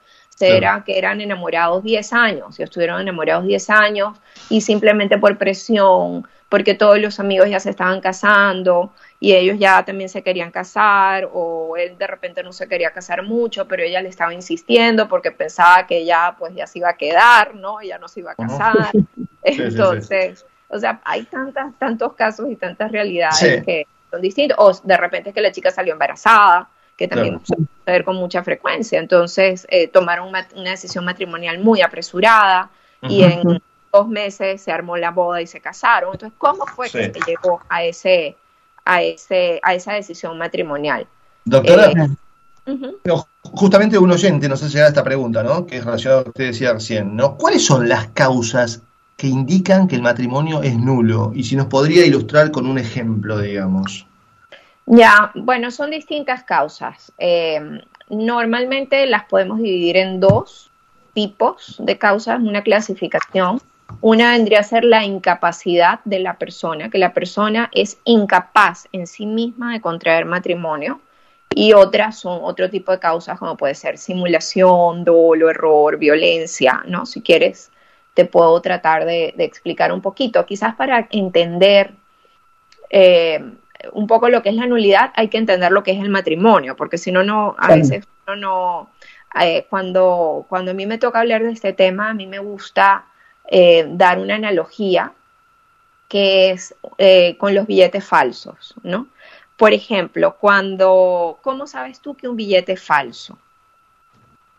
Era 0.47 0.83
que 0.85 0.97
eran 0.97 1.21
enamorados 1.21 1.83
10 1.83 2.13
años, 2.13 2.59
y 2.59 2.63
estuvieron 2.63 3.01
enamorados 3.01 3.45
10 3.45 3.69
años 3.69 4.17
y 4.49 4.61
simplemente 4.61 5.17
por 5.17 5.37
presión, 5.37 6.27
porque 6.49 6.73
todos 6.73 6.99
los 6.99 7.19
amigos 7.19 7.49
ya 7.49 7.59
se 7.59 7.69
estaban 7.69 8.01
casando 8.01 8.91
y 9.19 9.33
ellos 9.33 9.57
ya 9.59 9.83
también 9.85 10.09
se 10.09 10.23
querían 10.23 10.49
casar 10.49 11.29
o 11.31 11.75
él 11.77 11.97
de 11.97 12.07
repente 12.07 12.41
no 12.41 12.51
se 12.51 12.67
quería 12.67 12.91
casar 12.91 13.23
mucho, 13.23 13.67
pero 13.67 13.83
ella 13.83 14.01
le 14.01 14.09
estaba 14.09 14.33
insistiendo 14.33 15.07
porque 15.07 15.31
pensaba 15.31 15.85
que 15.85 16.05
ya 16.05 16.35
pues 16.39 16.55
ya 16.55 16.65
se 16.65 16.79
iba 16.79 16.89
a 16.89 16.97
quedar, 16.97 17.53
¿no? 17.55 17.81
Ya 17.81 17.99
no 17.99 18.07
se 18.07 18.21
iba 18.21 18.31
a 18.31 18.35
casar. 18.35 18.91
Entonces, 19.43 20.45
o 20.69 20.79
sea, 20.79 21.01
hay 21.03 21.23
tantas, 21.23 21.73
tantos 21.77 22.13
casos 22.13 22.47
y 22.49 22.55
tantas 22.55 22.91
realidades 22.91 23.63
que 23.63 23.87
son 24.09 24.21
distintos. 24.21 24.57
O 24.59 24.87
de 24.87 24.97
repente 24.97 25.33
que 25.33 25.41
la 25.41 25.51
chica 25.51 25.71
salió 25.71 25.93
embarazada 25.93 26.69
que 26.99 27.07
también 27.07 27.39
suele 27.45 27.63
suceder 27.79 28.03
con 28.03 28.17
mucha 28.17 28.43
frecuencia. 28.43 28.99
Entonces, 28.99 29.65
eh, 29.69 29.87
tomaron 29.87 30.27
una, 30.27 30.69
decisión 30.69 31.05
matrimonial 31.05 31.57
muy 31.59 31.81
apresurada 31.81 32.69
y 33.01 33.23
en 33.23 33.61
dos 33.93 34.07
meses 34.09 34.61
se 34.61 34.69
armó 34.73 34.97
la 34.97 35.11
boda 35.11 35.41
y 35.41 35.47
se 35.47 35.61
casaron. 35.61 36.11
Entonces, 36.11 36.37
¿cómo 36.37 36.65
fue 36.67 36.89
que 36.89 37.13
se 37.13 37.19
llegó 37.25 37.61
a 37.69 37.85
ese, 37.85 38.35
a 38.83 39.01
ese, 39.01 39.61
a 39.63 39.75
esa 39.75 39.93
decisión 39.93 40.37
matrimonial? 40.37 41.07
Doctora, 41.45 41.89
eh, 42.65 43.13
justamente 43.43 43.97
un 43.97 44.11
oyente 44.11 44.49
nos 44.49 44.61
hace 44.61 44.73
llegar 44.73 44.89
esta 44.89 45.03
pregunta, 45.03 45.41
¿no? 45.41 45.65
Que 45.65 45.77
es 45.77 45.85
relacionada 45.85 46.19
a 46.19 46.19
lo 46.19 46.23
que 46.25 46.29
usted 46.31 46.47
decía 46.47 46.73
recién, 46.73 47.15
¿no? 47.15 47.37
¿Cuáles 47.37 47.65
son 47.65 47.87
las 47.87 48.09
causas 48.09 48.81
que 49.15 49.27
indican 49.27 49.87
que 49.87 49.95
el 49.95 50.01
matrimonio 50.01 50.61
es 50.63 50.77
nulo? 50.77 51.31
Y 51.33 51.45
si 51.45 51.55
nos 51.55 51.67
podría 51.67 52.05
ilustrar 52.05 52.51
con 52.51 52.65
un 52.65 52.77
ejemplo, 52.77 53.39
digamos. 53.39 54.05
Ya, 54.91 55.31
bueno, 55.35 55.69
son 55.69 55.91
distintas 55.91 56.43
causas. 56.43 57.11
Eh, 57.19 57.61
normalmente 58.09 59.05
las 59.05 59.25
podemos 59.25 59.59
dividir 59.59 59.97
en 59.97 60.19
dos 60.19 60.71
tipos 61.13 61.75
de 61.77 61.99
causas, 61.99 62.39
una 62.39 62.63
clasificación. 62.63 63.61
Una 64.01 64.31
vendría 64.31 64.61
a 64.61 64.63
ser 64.63 64.83
la 64.83 65.05
incapacidad 65.05 65.99
de 66.05 66.17
la 66.17 66.39
persona, 66.39 66.89
que 66.89 66.97
la 66.97 67.13
persona 67.13 67.69
es 67.71 67.99
incapaz 68.03 68.87
en 68.91 69.05
sí 69.05 69.27
misma 69.27 69.73
de 69.73 69.81
contraer 69.81 70.25
matrimonio. 70.25 71.01
Y 71.53 71.73
otras 71.73 72.17
son 72.17 72.39
otro 72.41 72.71
tipo 72.71 72.91
de 72.91 72.97
causas, 72.97 73.37
como 73.37 73.57
puede 73.57 73.75
ser 73.75 73.99
simulación, 73.99 75.03
dolo, 75.03 75.51
error, 75.51 75.97
violencia, 75.99 76.81
¿no? 76.87 77.05
Si 77.05 77.21
quieres, 77.21 77.71
te 78.15 78.25
puedo 78.25 78.59
tratar 78.59 79.05
de, 79.05 79.35
explicar 79.37 79.91
un 79.91 80.01
poquito, 80.01 80.43
quizás 80.47 80.73
para 80.73 81.07
entender 81.11 81.91
eh, 82.89 83.39
un 83.93 84.07
poco 84.07 84.29
lo 84.29 84.41
que 84.41 84.49
es 84.49 84.55
la 84.55 84.65
nulidad, 84.65 85.11
hay 85.15 85.29
que 85.29 85.37
entender 85.37 85.71
lo 85.71 85.83
que 85.83 85.91
es 85.91 85.99
el 85.99 86.09
matrimonio, 86.09 86.75
porque 86.75 86.97
si 86.97 87.11
no, 87.11 87.23
no, 87.23 87.55
a 87.57 87.67
veces 87.67 88.05
uno 88.27 88.35
no, 88.35 88.89
eh, 89.39 89.65
cuando, 89.69 90.45
cuando 90.49 90.71
a 90.71 90.73
mí 90.73 90.85
me 90.85 90.97
toca 90.97 91.19
hablar 91.19 91.43
de 91.43 91.51
este 91.51 91.73
tema, 91.73 92.09
a 92.09 92.13
mí 92.13 92.27
me 92.27 92.39
gusta 92.39 93.05
eh, 93.47 93.85
dar 93.89 94.19
una 94.19 94.35
analogía 94.35 95.13
que 96.07 96.51
es 96.51 96.75
eh, 96.97 97.37
con 97.37 97.53
los 97.53 97.67
billetes 97.67 98.03
falsos, 98.03 98.73
¿no? 98.83 99.07
Por 99.55 99.73
ejemplo, 99.73 100.35
cuando, 100.39 101.37
¿cómo 101.41 101.67
sabes 101.67 101.99
tú 101.99 102.15
que 102.15 102.27
un 102.27 102.35
billete 102.35 102.73
es 102.73 102.81
falso? 102.81 103.37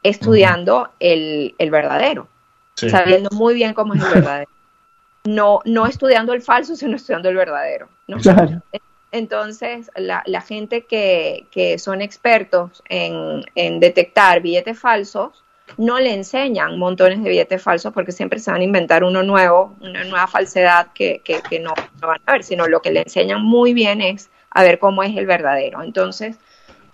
Estudiando 0.03 0.91
el, 1.01 1.55
verdadero, 1.59 2.29
sabiendo 2.75 3.31
muy 3.33 3.55
bien 3.55 3.75
cómo 3.75 3.95
es 3.95 4.03
el 4.03 4.15
verdadero. 4.15 4.51
No, 5.23 5.61
no 5.67 5.85
estudiando 5.85 6.33
el 6.33 6.41
falso, 6.41 6.77
sino 6.77 6.97
estudiando 6.97 7.29
el 7.29 7.37
verdadero. 7.37 7.91
¿no? 8.07 8.17
Claro. 8.17 8.63
Entonces, 9.13 9.91
la, 9.97 10.41
gente 10.41 10.85
que, 10.85 11.77
son 11.79 12.01
expertos 12.01 12.83
en, 12.89 13.81
detectar 13.81 14.41
billetes 14.41 14.79
falsos, 14.79 15.45
no 15.77 15.99
le 15.99 16.13
enseñan 16.13 16.79
montones 16.79 17.23
de 17.23 17.29
billetes 17.29 17.63
falsos 17.63 17.93
porque 17.93 18.13
siempre 18.13 18.39
se 18.41 18.51
van 18.51 18.61
a 18.61 18.65
inventar 18.65 19.05
uno 19.05 19.23
nuevo, 19.23 19.77
una 19.81 20.05
nueva 20.05 20.27
falsedad 20.27 20.89
que, 20.95 21.23
no, 21.61 21.75
van 22.01 22.21
a 22.27 22.33
ver, 22.33 22.45
sino 22.45 22.67
lo 22.67 22.83
que 22.83 22.91
le 22.91 23.03
enseñan 23.03 23.43
muy 23.43 23.73
bien 23.73 24.01
es 24.01 24.31
a 24.51 24.63
ver 24.63 24.79
cómo 24.79 25.03
es 25.03 25.17
el 25.17 25.27
verdadero. 25.27 25.83
Entonces, 25.83 26.37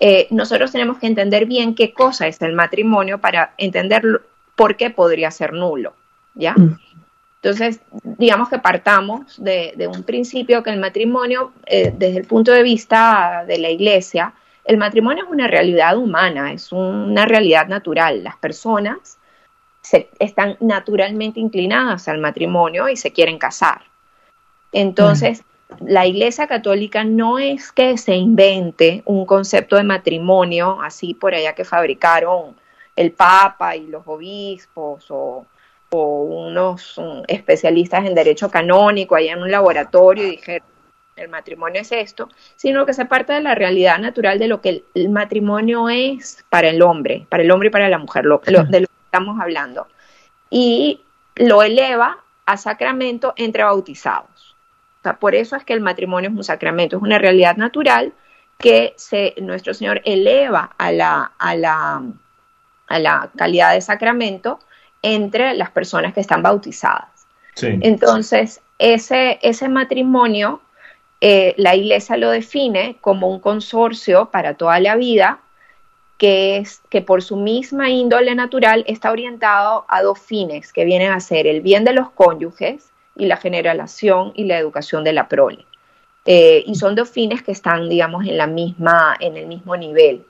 eh, 0.01 0.27
nosotros 0.31 0.73
tenemos 0.73 0.99
que 0.99 1.07
entender 1.07 1.47
bien 1.47 1.75
qué 1.75 1.93
cosa 1.93 2.27
es 2.27 2.41
el 2.43 2.53
matrimonio 2.53 3.19
para 3.19 3.55
entender 3.57 4.23
por 4.55 4.77
qué 4.77 4.91
podría 4.91 5.31
ser 5.31 5.53
nulo, 5.53 5.95
¿ya? 6.35 6.55
Mm. 6.55 6.79
Entonces, 7.43 7.81
digamos 8.03 8.49
que 8.49 8.59
partamos 8.59 9.43
de, 9.43 9.89
un 9.93 10.03
principio 10.03 10.63
que 10.63 10.71
el 10.71 10.81
matrimonio, 10.81 11.53
eh, 11.67 11.93
desde 11.97 12.19
el 12.19 12.27
punto 12.27 12.53
de 12.53 12.63
vista 12.63 13.45
de 13.47 13.59
la 13.59 13.71
iglesia, 13.71 14.35
el 14.65 14.79
matrimonio 14.79 15.25
es 15.25 15.31
una 15.31 15.47
realidad 15.47 15.97
humana, 15.97 16.53
es 16.53 16.73
una 16.73 17.25
realidad 17.25 17.69
natural. 17.69 18.25
Las 18.25 18.37
personas 18.37 19.19
se, 19.81 20.11
están 20.19 20.57
naturalmente 20.61 21.39
inclinadas 21.39 22.09
al 22.09 22.19
matrimonio 22.19 22.89
y 22.89 22.97
se 22.97 23.13
quieren 23.13 23.39
casar. 23.39 23.83
Entonces, 24.73 25.45
la 25.81 26.07
Iglesia 26.07 26.47
Católica 26.47 27.05
no 27.05 27.39
es 27.39 27.73
que 27.73 27.97
se 27.97 28.17
invente 28.17 29.03
un 29.05 29.25
concepto 29.27 29.77
de 29.77 29.85
matrimonio 29.85 30.81
así 30.83 31.15
por 31.15 31.35
allá 31.35 31.55
que 31.55 31.65
fabricaron 31.65 32.57
el 32.95 33.13
Papa 33.13 33.77
y 33.77 33.87
los 33.87 34.03
obispos 34.07 35.07
o, 35.11 35.47
unos 36.05 37.01
especialistas 37.29 38.05
en 38.05 38.15
derecho 38.15 38.51
canónico 38.51 39.17
allá 39.17 39.33
en 39.33 39.43
un 39.43 39.51
laboratorio 39.51 40.27
y 40.27 40.31
dijeron 40.31 40.77
el 41.17 41.31
matrimonio 41.31 41.81
es 41.81 41.93
esto, 41.93 42.29
sino 42.57 42.85
que 42.85 42.93
se 42.93 43.07
parte 43.07 43.33
de 43.33 43.41
la 43.41 43.55
realidad 43.55 43.99
natural 43.99 44.39
de 44.39 44.49
lo 44.49 44.61
que 44.61 44.85
el, 44.95 45.09
matrimonio 45.09 45.89
es 45.89 46.45
para 46.51 46.69
el 46.69 46.83
hombre, 46.83 47.27
para 47.31 47.43
el 47.43 47.51
hombre 47.51 47.69
y 47.69 47.71
para 47.71 47.89
la 47.89 47.99
mujer, 47.99 48.27
lo, 48.27 48.39
de 48.39 48.53
lo 48.53 48.87
que 48.87 49.05
estamos 49.07 49.41
hablando. 49.41 49.89
Y 50.51 51.01
lo 51.35 51.63
eleva 51.63 52.19
a 52.45 52.57
sacramento 52.57 53.33
entre 53.37 53.65
bautizados. 53.65 54.57
O 55.01 55.03
sea, 55.03 55.19
por 55.19 55.35
eso 55.35 55.57
es 55.57 55.65
que 55.65 55.73
el 55.73 55.81
matrimonio 55.81 56.31
es 56.31 56.37
un 56.37 56.45
sacramento, 56.45 56.97
es 56.97 57.03
una 57.03 57.19
realidad 57.19 57.57
natural 57.57 58.13
que 58.59 58.95
se, 58.97 59.35
nuestro 59.41 59.75
Señor 59.75 60.03
eleva 60.05 60.75
a 60.77 60.93
la, 60.93 61.33
a 61.39 61.57
la, 61.57 62.03
a 62.89 62.99
la 62.99 63.31
calidad 63.37 63.73
de 63.73 63.81
sacramento 63.81 64.59
entre 65.03 65.55
las 65.55 65.71
personas 65.71 66.15
que 66.15 66.21
están 66.21 66.43
bautizadas. 66.43 67.09
Entonces, 67.63 68.61
ese, 68.79 69.39
ese 69.41 69.69
matrimonio 69.69 70.61
eh, 71.21 71.55
la 71.57 71.75
Iglesia 71.75 72.17
lo 72.17 72.31
define 72.31 72.99
como 73.01 73.29
un 73.31 73.41
consorcio 73.41 74.31
para 74.31 74.55
toda 74.55 74.79
la 74.81 74.97
vida 74.97 75.41
que 76.19 76.59
es 76.59 76.83
que 76.89 77.03
por 77.03 77.23
su 77.23 77.37
misma 77.37 77.91
índole 77.91 78.35
natural 78.35 78.85
está 78.87 79.11
orientado 79.11 79.85
a 79.89 80.03
dos 80.03 80.19
fines 80.19 80.73
que 80.73 80.85
vienen 80.85 81.13
a 81.13 81.21
ser 81.21 81.47
el 81.47 81.61
bien 81.61 81.85
de 81.85 81.93
los 81.93 82.11
cónyuges 82.11 82.91
y 83.17 83.27
la 83.27 83.37
generación 83.37 84.33
y 84.35 84.45
la 84.45 84.59
educación 84.59 85.05
de 85.05 85.13
la 85.13 85.29
prole. 85.29 85.65
Eh, 86.25 86.65
y 86.67 86.75
son 86.75 86.95
dos 86.95 87.11
fines 87.11 87.43
que 87.43 87.53
están, 87.53 87.89
digamos, 87.89 88.27
en 88.27 88.37
la 88.37 88.47
misma, 88.47 89.17
en 89.21 89.37
el 89.37 89.47
mismo 89.47 89.77
nivel. 89.77 90.25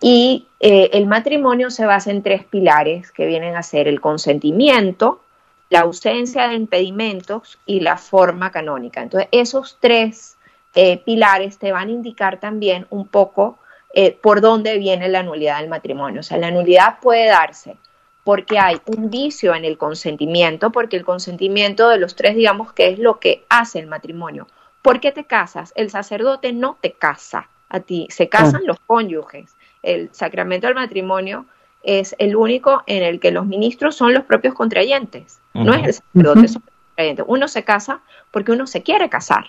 Y 0.00 0.46
eh, 0.60 0.90
el 0.92 1.06
matrimonio 1.06 1.70
se 1.70 1.84
basa 1.84 2.10
en 2.10 2.22
tres 2.22 2.44
pilares 2.44 3.12
que 3.12 3.26
vienen 3.26 3.56
a 3.56 3.62
ser 3.62 3.86
el 3.86 4.00
consentimiento, 4.00 5.20
la 5.68 5.80
ausencia 5.80 6.48
de 6.48 6.54
impedimentos 6.54 7.58
y 7.66 7.80
la 7.80 7.96
forma 7.96 8.50
canónica. 8.50 9.02
Entonces, 9.02 9.28
esos 9.32 9.78
tres 9.80 10.36
eh, 10.74 10.98
pilares 10.98 11.58
te 11.58 11.72
van 11.72 11.88
a 11.88 11.92
indicar 11.92 12.40
también 12.40 12.86
un 12.90 13.06
poco 13.06 13.58
eh, 13.92 14.16
por 14.20 14.40
dónde 14.40 14.78
viene 14.78 15.08
la 15.08 15.22
nulidad 15.22 15.60
del 15.60 15.68
matrimonio. 15.68 16.20
O 16.20 16.22
sea, 16.22 16.38
la 16.38 16.50
nulidad 16.50 16.98
puede 17.00 17.26
darse 17.26 17.76
porque 18.24 18.58
hay 18.58 18.80
un 18.86 19.10
vicio 19.10 19.54
en 19.54 19.64
el 19.64 19.78
consentimiento, 19.78 20.70
porque 20.70 20.96
el 20.96 21.04
consentimiento 21.04 21.88
de 21.88 21.98
los 21.98 22.14
tres, 22.14 22.36
digamos, 22.36 22.72
que 22.72 22.88
es 22.88 22.98
lo 22.98 23.18
que 23.18 23.44
hace 23.48 23.78
el 23.78 23.86
matrimonio. 23.86 24.46
¿Por 24.82 25.00
qué 25.00 25.10
te 25.12 25.24
casas? 25.24 25.72
El 25.74 25.90
sacerdote 25.90 26.52
no 26.52 26.78
te 26.80 26.92
casa 26.92 27.48
a 27.68 27.80
ti, 27.80 28.06
se 28.10 28.28
casan 28.28 28.66
los 28.66 28.78
cónyuges. 28.80 29.56
El 29.82 30.10
sacramento 30.12 30.66
del 30.66 30.76
matrimonio 30.76 31.46
es 31.82 32.14
el 32.18 32.36
único 32.36 32.82
en 32.86 33.02
el 33.02 33.20
que 33.20 33.30
los 33.30 33.46
ministros 33.46 33.96
son 33.96 34.12
los 34.12 34.24
propios 34.24 34.54
contrayentes, 34.54 35.40
no 35.54 35.72
es 35.72 35.84
el 35.84 35.92
sacerdote, 35.94 36.48
son 36.48 36.62
los 36.66 36.74
contrayentes. 36.86 37.24
Uno 37.28 37.48
se 37.48 37.64
casa 37.64 38.00
porque 38.30 38.52
uno 38.52 38.66
se 38.66 38.82
quiere 38.82 39.08
casar, 39.08 39.46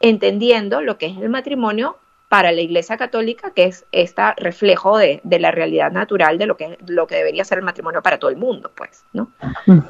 entendiendo 0.00 0.80
lo 0.80 0.98
que 0.98 1.06
es 1.06 1.16
el 1.18 1.28
matrimonio 1.28 1.96
para 2.28 2.52
la 2.52 2.60
Iglesia 2.60 2.96
Católica, 2.96 3.52
que 3.52 3.64
es 3.64 3.86
este 3.90 4.22
reflejo 4.36 4.98
de, 4.98 5.20
la 5.24 5.50
realidad 5.50 5.90
natural 5.92 6.38
de 6.38 6.46
lo 6.46 6.56
que, 6.56 6.78
lo 6.86 7.06
que 7.06 7.16
debería 7.16 7.44
ser 7.44 7.58
el 7.58 7.64
matrimonio 7.64 8.02
para 8.02 8.18
todo 8.18 8.30
el 8.30 8.36
mundo, 8.36 8.70
pues, 8.74 9.04
¿no? 9.12 9.30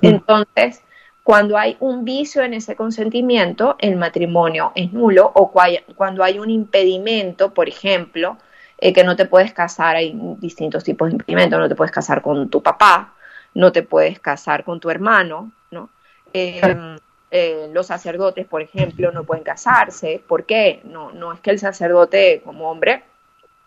Entonces, 0.03 0.83
cuando 1.25 1.59
hay 1.59 1.77
un 1.81 2.05
vicio 2.05 2.43
en 2.43 2.55
ese 2.55 2.77
consentimiento, 2.77 3.77
el 3.81 3.97
matrimonio 3.97 4.73
es 4.77 4.93
nulo, 4.93 5.31
o 5.35 5.53
cuando 5.97 6.23
hay 6.23 6.39
un 6.39 6.49
impedimento, 6.49 7.53
por 7.53 7.69
ejemplo, 7.69 8.39
eh, 8.79 8.93
que 8.93 9.05
no 9.05 9.17
te 9.17 9.27
puedes 9.27 9.53
casar, 9.53 9.97
hay 9.97 10.17
distintos 10.39 10.85
tipos 10.85 11.09
de 11.09 11.15
impedimentos, 11.15 11.59
no 11.59 11.69
te 11.69 11.75
puedes 11.75 11.93
casar 11.93 12.23
con 12.23 12.49
tu 12.49 12.63
papá, 12.63 13.15
no 13.55 13.73
te 13.73 13.83
puedes 13.83 14.21
casar 14.21 14.65
con 14.65 14.79
tu 14.79 14.89
hermano, 14.91 15.51
¿no? 15.71 15.91
Em, 16.33 16.97
eh, 17.31 17.69
los 17.73 17.87
sacerdotes, 17.87 18.47
por 18.47 18.63
ejemplo, 18.63 19.11
no 19.13 19.25
pueden 19.25 19.45
casarse. 19.45 20.23
¿Por 20.27 20.45
qué? 20.45 20.81
No, 20.85 21.11
no 21.13 21.33
es 21.33 21.41
que 21.41 21.51
el 21.51 21.59
sacerdote 21.59 22.41
como 22.45 22.71
hombre, 22.71 23.03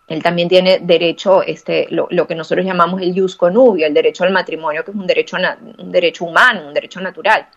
él 0.07 0.23
también 0.23 0.49
tiene 0.49 0.79
derecho, 0.79 1.43
este, 1.43 1.87
lo, 1.89 2.07
que 2.27 2.35
nosotros 2.35 2.65
llamamos 2.65 3.01
el 3.01 3.13
jus 3.13 3.35
conubio, 3.35 3.85
el 3.87 3.93
derecho 3.93 4.23
al 4.23 4.31
matrimonio, 4.31 4.83
que 4.83 4.91
es 4.91 4.97
un 4.97 5.07
derecho, 5.07 5.37
un 5.77 5.91
derecho 5.91 6.25
humano, 6.25 6.67
un 6.67 6.73
derecho 6.73 6.99
natural. 6.99 7.47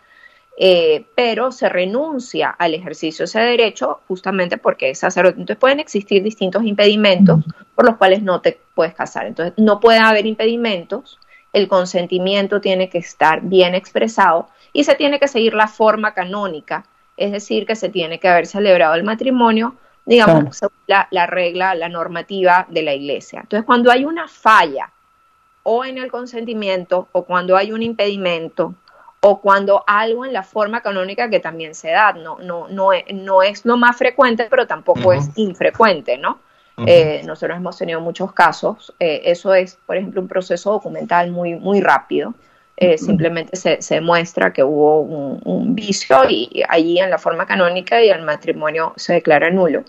Eh, 0.57 1.07
pero 1.17 1.51
se 1.51 1.69
renuncia 1.69 2.49
al 2.51 2.75
ejercicio 2.75 3.25
de 3.25 3.25
ese 3.25 3.41
derecho 3.41 4.01
justamente 4.07 4.57
porque 4.57 4.91
es 4.91 5.01
sacerdote. 5.01 5.41
Entonces 5.41 5.61
pueden 5.61 5.81
existir 5.81 6.23
distintos 6.23 6.65
impedimentos 6.65 7.45
por 7.75 7.85
los 7.85 7.97
cuales 7.97 8.23
no 8.23 8.41
te 8.41 8.61
puedes 8.75 8.95
casar. 8.95 9.27
Entonces 9.27 9.55
no 9.57 9.81
puede 9.81 9.99
haber 9.99 10.27
impedimentos, 10.27 11.19
el 11.53 11.69
consentimiento 11.69 12.61
tiene 12.61 12.89
que 12.89 12.99
estar 12.99 13.41
bien 13.43 13.75
expresado 13.75 14.49
y 14.73 14.85
se 14.85 14.95
tiene 14.95 15.19
que 15.19 15.29
seguir 15.29 15.55
la 15.55 15.69
forma 15.69 16.15
canónica, 16.15 16.85
es 17.17 17.33
decir, 17.33 17.67
que 17.67 17.77
se 17.77 17.89
tiene 17.89 18.19
que 18.19 18.29
haber 18.29 18.47
celebrado 18.47 18.95
el 18.95 19.05
matrimonio, 19.05 19.77
digamos, 20.05 20.57
según 20.57 20.77
la, 20.87 21.27
regla, 21.27 21.75
la 21.75 21.89
normativa 21.89 22.67
de 22.69 22.83
la 22.83 22.93
iglesia. 22.93 23.41
Entonces, 23.43 23.65
cuando 23.65 23.91
hay 23.91 24.05
una 24.05 24.29
falla 24.29 24.93
o 25.63 25.85
en 25.85 25.99
el 25.99 26.11
consentimiento 26.11 27.09
o 27.13 27.25
cuando 27.25 27.57
hay 27.57 27.73
un 27.73 27.83
impedimento 27.83 28.75
o 29.27 29.41
cuando 29.41 29.83
algo 29.87 30.27
en 30.27 30.35
la 30.35 30.43
forma 30.43 30.83
canónica 30.83 31.31
que 31.31 31.41
también 31.41 31.75
se 31.75 31.91
da, 31.91 32.13
no, 32.13 32.37
no, 32.41 32.69
no, 32.69 32.93
es, 32.93 33.05
no 33.11 33.43
es 33.43 33.65
lo 33.65 33.79
más 33.79 33.97
frecuente, 33.97 34.49
pero 34.51 34.67
tampoco 34.67 35.15
es 35.15 35.31
infrecuente, 35.37 36.19
¿no? 36.19 36.41
Eh, 36.87 37.23
nosotros 37.25 37.57
hemos 37.57 37.79
tenido 37.79 38.03
muchos 38.03 38.35
casos. 38.35 38.93
Eh, 39.01 39.23
eso 39.25 39.55
es, 39.55 39.79
por 39.87 39.97
ejemplo, 39.97 40.21
un 40.21 40.29
proceso 40.29 40.73
documental 40.73 41.31
muy, 41.31 41.55
muy 41.55 41.81
rápido. 41.81 42.35
Eh, 42.77 42.99
simplemente 42.99 43.57
se, 43.57 43.81
se, 43.81 43.95
demuestra 43.95 44.53
que 44.53 44.63
hubo 44.63 45.01
un, 45.01 45.75
vicio 45.75 46.29
y 46.29 46.63
allí 46.69 46.99
en 46.99 47.09
la 47.09 47.19
forma 47.19 47.47
canónica 47.47 48.03
y 48.03 48.11
el 48.11 48.23
matrimonio 48.23 48.93
se 48.97 49.15
declara 49.15 49.49
nulo. 49.51 49.85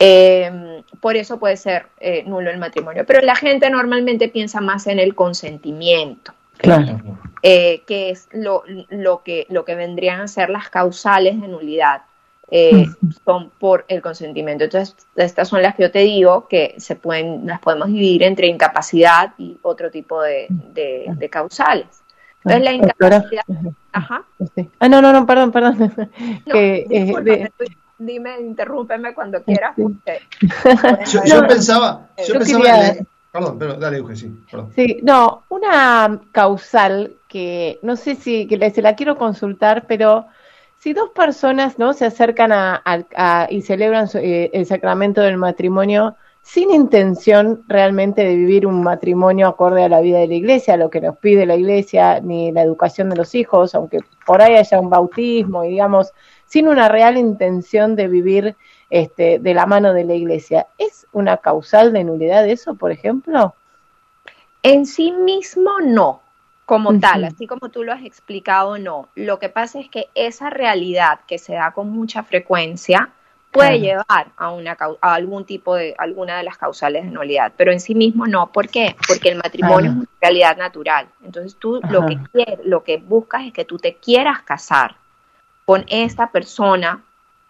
Em, 0.00 0.82
por 1.00 1.14
eso 1.16 1.38
puede 1.38 1.56
ser 1.56 1.86
nulo 2.24 2.50
el 2.50 2.58
matrimonio. 2.58 3.04
Pero 3.06 3.20
la 3.20 3.36
gente 3.36 3.70
normalmente 3.70 4.28
piensa 4.28 4.60
más 4.60 4.88
en 4.88 4.98
el 4.98 5.14
consentimiento. 5.14 6.32
Claro. 6.58 7.00
que 7.42 8.10
es 8.10 8.28
lo, 8.32 8.64
lo, 8.88 9.22
que, 9.22 9.46
lo 9.50 9.64
que 9.64 9.74
vendrían 9.74 10.20
a 10.20 10.28
ser 10.28 10.50
las 10.50 10.68
causales 10.68 11.40
de 11.40 11.48
nulidad. 11.48 12.02
Eh, 12.48 12.86
son 13.24 13.50
por 13.58 13.84
el 13.88 14.00
consentimiento. 14.00 14.64
Entonces, 14.64 14.94
estas 15.16 15.48
son 15.48 15.62
las 15.62 15.74
que 15.74 15.82
yo 15.82 15.90
te 15.90 16.00
digo 16.00 16.46
que 16.46 16.74
se 16.78 16.94
pueden, 16.94 17.44
las 17.46 17.60
podemos 17.60 17.88
dividir 17.88 18.22
entre 18.22 18.46
incapacidad 18.46 19.32
y 19.36 19.58
otro 19.62 19.90
tipo 19.90 20.22
de, 20.22 20.46
de, 20.48 21.28
causales. 21.28 21.88
Entonces, 22.44 22.62
la 22.62 22.72
incapacidad. 22.72 23.44
Ajá. 23.92 24.24
Ah, 24.78 24.88
no, 24.88 25.02
no, 25.02 25.12
no, 25.12 25.26
perdón, 25.26 25.50
perdón. 25.50 25.92
Eh, 26.54 27.50
dime, 27.98 28.40
interrúmpeme 28.40 29.12
cuando 29.12 29.42
quieras. 29.42 29.74
yo, 31.24 31.46
pensaba. 31.48 32.06
Yo, 32.28 32.34
pensaba 32.34 32.94
Perdón, 33.36 33.58
pero 33.58 33.74
dale, 33.74 34.16
sí. 34.16 34.32
Perdón. 34.50 34.72
Sí, 34.74 34.98
no, 35.02 35.44
una 35.50 36.20
causal 36.32 37.16
que 37.28 37.78
no 37.82 37.96
sé 37.96 38.14
si 38.14 38.46
que 38.46 38.70
se 38.70 38.80
la 38.80 38.96
quiero 38.96 39.16
consultar, 39.16 39.84
pero 39.86 40.26
si 40.78 40.94
dos 40.94 41.10
personas 41.10 41.78
no 41.78 41.92
se 41.92 42.06
acercan 42.06 42.50
a, 42.52 43.46
y 43.50 43.60
celebran 43.60 44.08
eh, 44.14 44.50
el 44.54 44.64
sacramento 44.64 45.20
del 45.20 45.36
matrimonio 45.36 46.16
sin 46.40 46.70
intención 46.70 47.64
realmente 47.66 48.22
de 48.22 48.36
vivir 48.36 48.66
un 48.66 48.82
matrimonio 48.82 49.48
acorde 49.48 49.82
a 49.84 49.88
la 49.88 50.00
vida 50.00 50.20
de 50.20 50.28
la 50.28 50.34
iglesia, 50.34 50.74
a 50.74 50.76
lo 50.76 50.88
que 50.88 51.00
nos 51.00 51.18
pide 51.18 51.44
la 51.44 51.56
iglesia, 51.56 52.20
ni 52.20 52.52
la 52.52 52.62
educación 52.62 53.10
de 53.10 53.16
los 53.16 53.34
hijos, 53.34 53.74
aunque 53.74 53.98
por 54.24 54.40
ahí 54.40 54.54
haya 54.54 54.78
un 54.78 54.88
bautismo 54.88 55.64
y 55.64 55.70
digamos, 55.70 56.12
sin 56.46 56.68
una 56.68 56.88
real 56.88 57.18
intención 57.18 57.96
de 57.96 58.06
vivir 58.06 58.56
este, 58.88 59.40
de 59.40 59.54
la 59.54 59.66
mano 59.66 59.92
de 59.92 60.04
la 60.04 60.14
iglesia, 60.14 60.68
¿es 60.78 61.05
una 61.16 61.38
causal 61.38 61.94
de 61.94 62.04
nulidad 62.04 62.46
eso, 62.46 62.74
por 62.74 62.92
ejemplo? 62.92 63.54
En 64.62 64.84
sí 64.84 65.12
mismo 65.12 65.80
no, 65.80 66.20
como 66.66 66.98
tal, 66.98 67.24
así 67.24 67.46
como 67.46 67.70
tú 67.70 67.84
lo 67.84 67.92
has 67.92 68.04
explicado, 68.04 68.76
no. 68.76 69.08
Lo 69.14 69.38
que 69.38 69.48
pasa 69.48 69.80
es 69.80 69.88
que 69.88 70.08
esa 70.14 70.50
realidad 70.50 71.20
que 71.26 71.38
se 71.38 71.54
da 71.54 71.70
con 71.70 71.90
mucha 71.90 72.22
frecuencia 72.22 73.10
puede 73.50 73.80
llevar 73.80 74.26
a, 74.36 74.50
una, 74.50 74.76
a 75.00 75.14
algún 75.14 75.46
tipo 75.46 75.74
de, 75.76 75.94
alguna 75.96 76.36
de 76.36 76.42
las 76.42 76.58
causales 76.58 77.04
de 77.04 77.10
nulidad, 77.10 77.52
pero 77.56 77.72
en 77.72 77.80
sí 77.80 77.94
mismo 77.94 78.26
no. 78.26 78.52
¿Por 78.52 78.68
qué? 78.68 78.94
Porque 79.08 79.30
el 79.30 79.36
matrimonio 79.36 79.92
es 79.92 79.96
una 79.96 80.08
realidad 80.20 80.58
natural. 80.58 81.08
Entonces 81.24 81.56
tú 81.58 81.80
lo 81.88 82.04
que, 82.04 82.18
quieres, 82.30 82.58
lo 82.64 82.84
que 82.84 82.98
buscas 82.98 83.46
es 83.46 83.54
que 83.54 83.64
tú 83.64 83.78
te 83.78 83.94
quieras 83.94 84.42
casar 84.42 84.96
con 85.64 85.86
esta 85.88 86.30
persona 86.30 87.00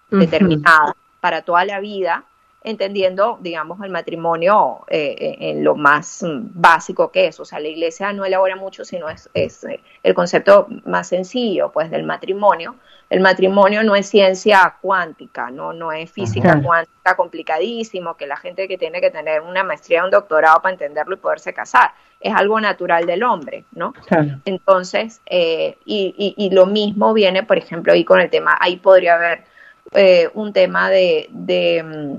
determinada 0.09 0.95
para 1.21 1.43
toda 1.43 1.65
la 1.65 1.81
vida 1.81 2.23
entendiendo, 2.67 3.39
digamos, 3.41 3.81
el 3.81 3.91
matrimonio 3.91 4.85
eh, 4.89 5.37
en 5.39 5.63
lo 5.63 5.77
más 5.77 6.25
mm, 6.25 6.49
básico 6.53 7.13
que 7.13 7.29
es. 7.29 7.39
O 7.39 7.45
sea, 7.45 7.61
la 7.61 7.69
iglesia 7.69 8.13
no 8.13 8.25
elabora 8.25 8.57
mucho, 8.57 8.85
sino 8.85 9.09
es, 9.09 9.31
es 9.35 9.63
eh, 9.63 9.81
el 10.03 10.15
concepto 10.15 10.67
más 10.85 11.09
sencillo, 11.09 11.71
pues, 11.71 11.93
del 11.93 12.03
matrimonio. 12.03 12.75
El 13.09 13.21
matrimonio 13.21 13.85
no 13.85 13.95
es 13.95 14.09
ciencia 14.09 14.79
cuántica, 14.83 15.49
no, 15.49 15.73
no 15.73 15.93
es 15.93 16.11
física 16.11 16.61
cuántica 16.61 17.15
complicadísimo, 17.17 18.17
que 18.17 18.27
la 18.27 18.37
gente 18.37 18.67
que 18.67 18.77
tiene 18.77 19.01
que 19.01 19.13
tener 19.13 19.43
una 19.43 19.63
maestría, 19.63 20.05
un 20.05 20.11
doctorado 20.11 20.61
para 20.61 20.73
entenderlo 20.73 21.15
y 21.15 21.19
poderse 21.19 21.55
casar. 21.55 21.93
Es 22.19 22.35
algo 22.35 22.61
natural 22.61 23.07
del 23.07 23.23
hombre, 23.23 23.63
¿no? 23.71 23.95
Entonces, 24.45 25.21
eh, 25.27 25.79
y, 25.85 26.35
y, 26.37 26.51
lo 26.51 26.67
mismo 26.67 27.15
viene, 27.15 27.45
por 27.45 27.59
ejemplo, 27.59 27.93
ahí 27.93 28.05
con 28.05 28.21
el 28.21 28.29
tema, 28.29 28.57
ahí 28.59 28.77
podría 28.79 29.15
haber 29.15 29.45
un 30.35 30.53
tema 30.53 30.91
de, 30.91 31.29
de 31.31 31.83
mm, 31.85 32.17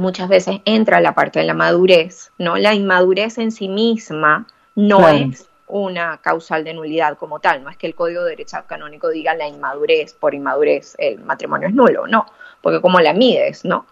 muchas 0.00 0.28
veces 0.28 0.60
entra 0.64 1.00
la 1.00 1.14
parte 1.14 1.38
de 1.38 1.44
la 1.44 1.54
madurez, 1.54 2.32
¿no? 2.38 2.56
La 2.56 2.74
inmadurez 2.74 3.38
en 3.38 3.52
sí 3.52 3.68
misma 3.68 4.46
no 4.74 5.08
es 5.08 5.46
una 5.68 6.18
causal 6.18 6.64
de 6.64 6.74
nulidad 6.74 7.16
como 7.16 7.38
tal, 7.38 7.62
no 7.62 7.70
es 7.70 7.76
que 7.76 7.86
el 7.86 7.94
Código 7.94 8.24
de 8.24 8.30
Derecho 8.30 8.56
Canónico 8.66 9.08
diga 9.08 9.34
la 9.34 9.46
inmadurez, 9.46 10.14
por 10.14 10.34
inmadurez 10.34 10.96
el 10.98 11.20
matrimonio 11.20 11.68
es 11.68 11.74
nulo, 11.74 12.06
no, 12.08 12.26
porque 12.60 12.80
como 12.80 12.98
la 12.98 13.12
mides, 13.12 13.64
¿no? 13.64 13.86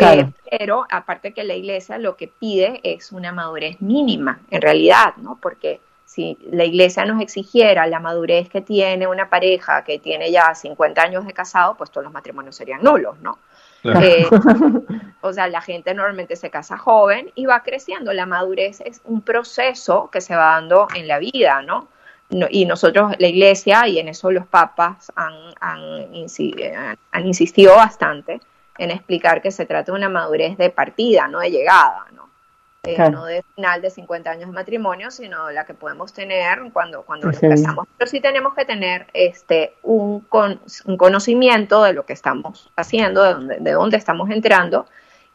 Eh, 0.00 0.30
pero 0.48 0.86
aparte 0.88 1.34
que 1.34 1.42
la 1.42 1.54
iglesia 1.54 1.98
lo 1.98 2.16
que 2.16 2.28
pide 2.28 2.80
es 2.84 3.10
una 3.10 3.32
madurez 3.32 3.80
mínima, 3.80 4.40
en 4.50 4.62
realidad, 4.62 5.16
¿no? 5.16 5.38
Porque 5.42 5.80
si 6.04 6.38
la 6.50 6.64
iglesia 6.64 7.04
nos 7.04 7.20
exigiera 7.20 7.86
la 7.88 7.98
madurez 7.98 8.48
que 8.48 8.60
tiene 8.60 9.08
una 9.08 9.28
pareja 9.28 9.82
que 9.82 9.98
tiene 9.98 10.30
ya 10.30 10.54
50 10.54 11.02
años 11.02 11.26
de 11.26 11.32
casado, 11.32 11.76
pues 11.76 11.90
todos 11.90 12.04
los 12.04 12.12
matrimonios 12.12 12.54
serían 12.54 12.82
nulos, 12.82 13.18
¿no? 13.20 13.38
Eh, 13.84 14.26
o 15.20 15.32
sea, 15.32 15.48
la 15.48 15.60
gente 15.60 15.94
normalmente 15.94 16.36
se 16.36 16.50
casa 16.50 16.76
joven 16.76 17.30
y 17.34 17.46
va 17.46 17.62
creciendo. 17.62 18.12
La 18.12 18.26
madurez 18.26 18.80
es 18.80 19.00
un 19.04 19.22
proceso 19.22 20.10
que 20.10 20.20
se 20.20 20.34
va 20.34 20.54
dando 20.54 20.88
en 20.94 21.08
la 21.08 21.18
vida, 21.18 21.62
¿no? 21.62 21.88
y 22.50 22.66
nosotros, 22.66 23.14
la 23.18 23.26
iglesia, 23.26 23.88
y 23.88 23.98
en 23.98 24.08
eso 24.08 24.30
los 24.30 24.46
papas 24.46 25.10
han, 25.16 25.32
han, 25.60 26.10
han 27.12 27.26
insistido 27.26 27.74
bastante 27.74 28.40
en 28.76 28.90
explicar 28.90 29.42
que 29.42 29.50
se 29.50 29.66
trata 29.66 29.92
de 29.92 29.98
una 29.98 30.08
madurez 30.08 30.56
de 30.56 30.70
partida, 30.70 31.26
no 31.26 31.40
de 31.40 31.50
llegada, 31.50 32.06
¿no? 32.12 32.27
Eh, 32.88 33.10
no 33.10 33.24
de 33.24 33.44
final 33.54 33.82
de 33.82 33.90
50 33.90 34.30
años 34.30 34.46
de 34.46 34.52
matrimonio, 34.52 35.10
sino 35.10 35.50
la 35.50 35.64
que 35.66 35.74
podemos 35.74 36.12
tener 36.12 36.60
cuando, 36.72 37.02
cuando 37.02 37.26
nos 37.26 37.38
casamos. 37.38 37.86
Pero 37.96 38.10
sí 38.10 38.20
tenemos 38.20 38.54
que 38.54 38.64
tener 38.64 39.06
este, 39.12 39.74
un, 39.82 40.26
un 40.84 40.96
conocimiento 40.96 41.82
de 41.82 41.92
lo 41.92 42.06
que 42.06 42.12
estamos 42.12 42.70
haciendo, 42.76 43.22
de 43.22 43.32
dónde, 43.34 43.56
de 43.60 43.72
dónde 43.72 43.96
estamos 43.96 44.30
entrando, 44.30 44.86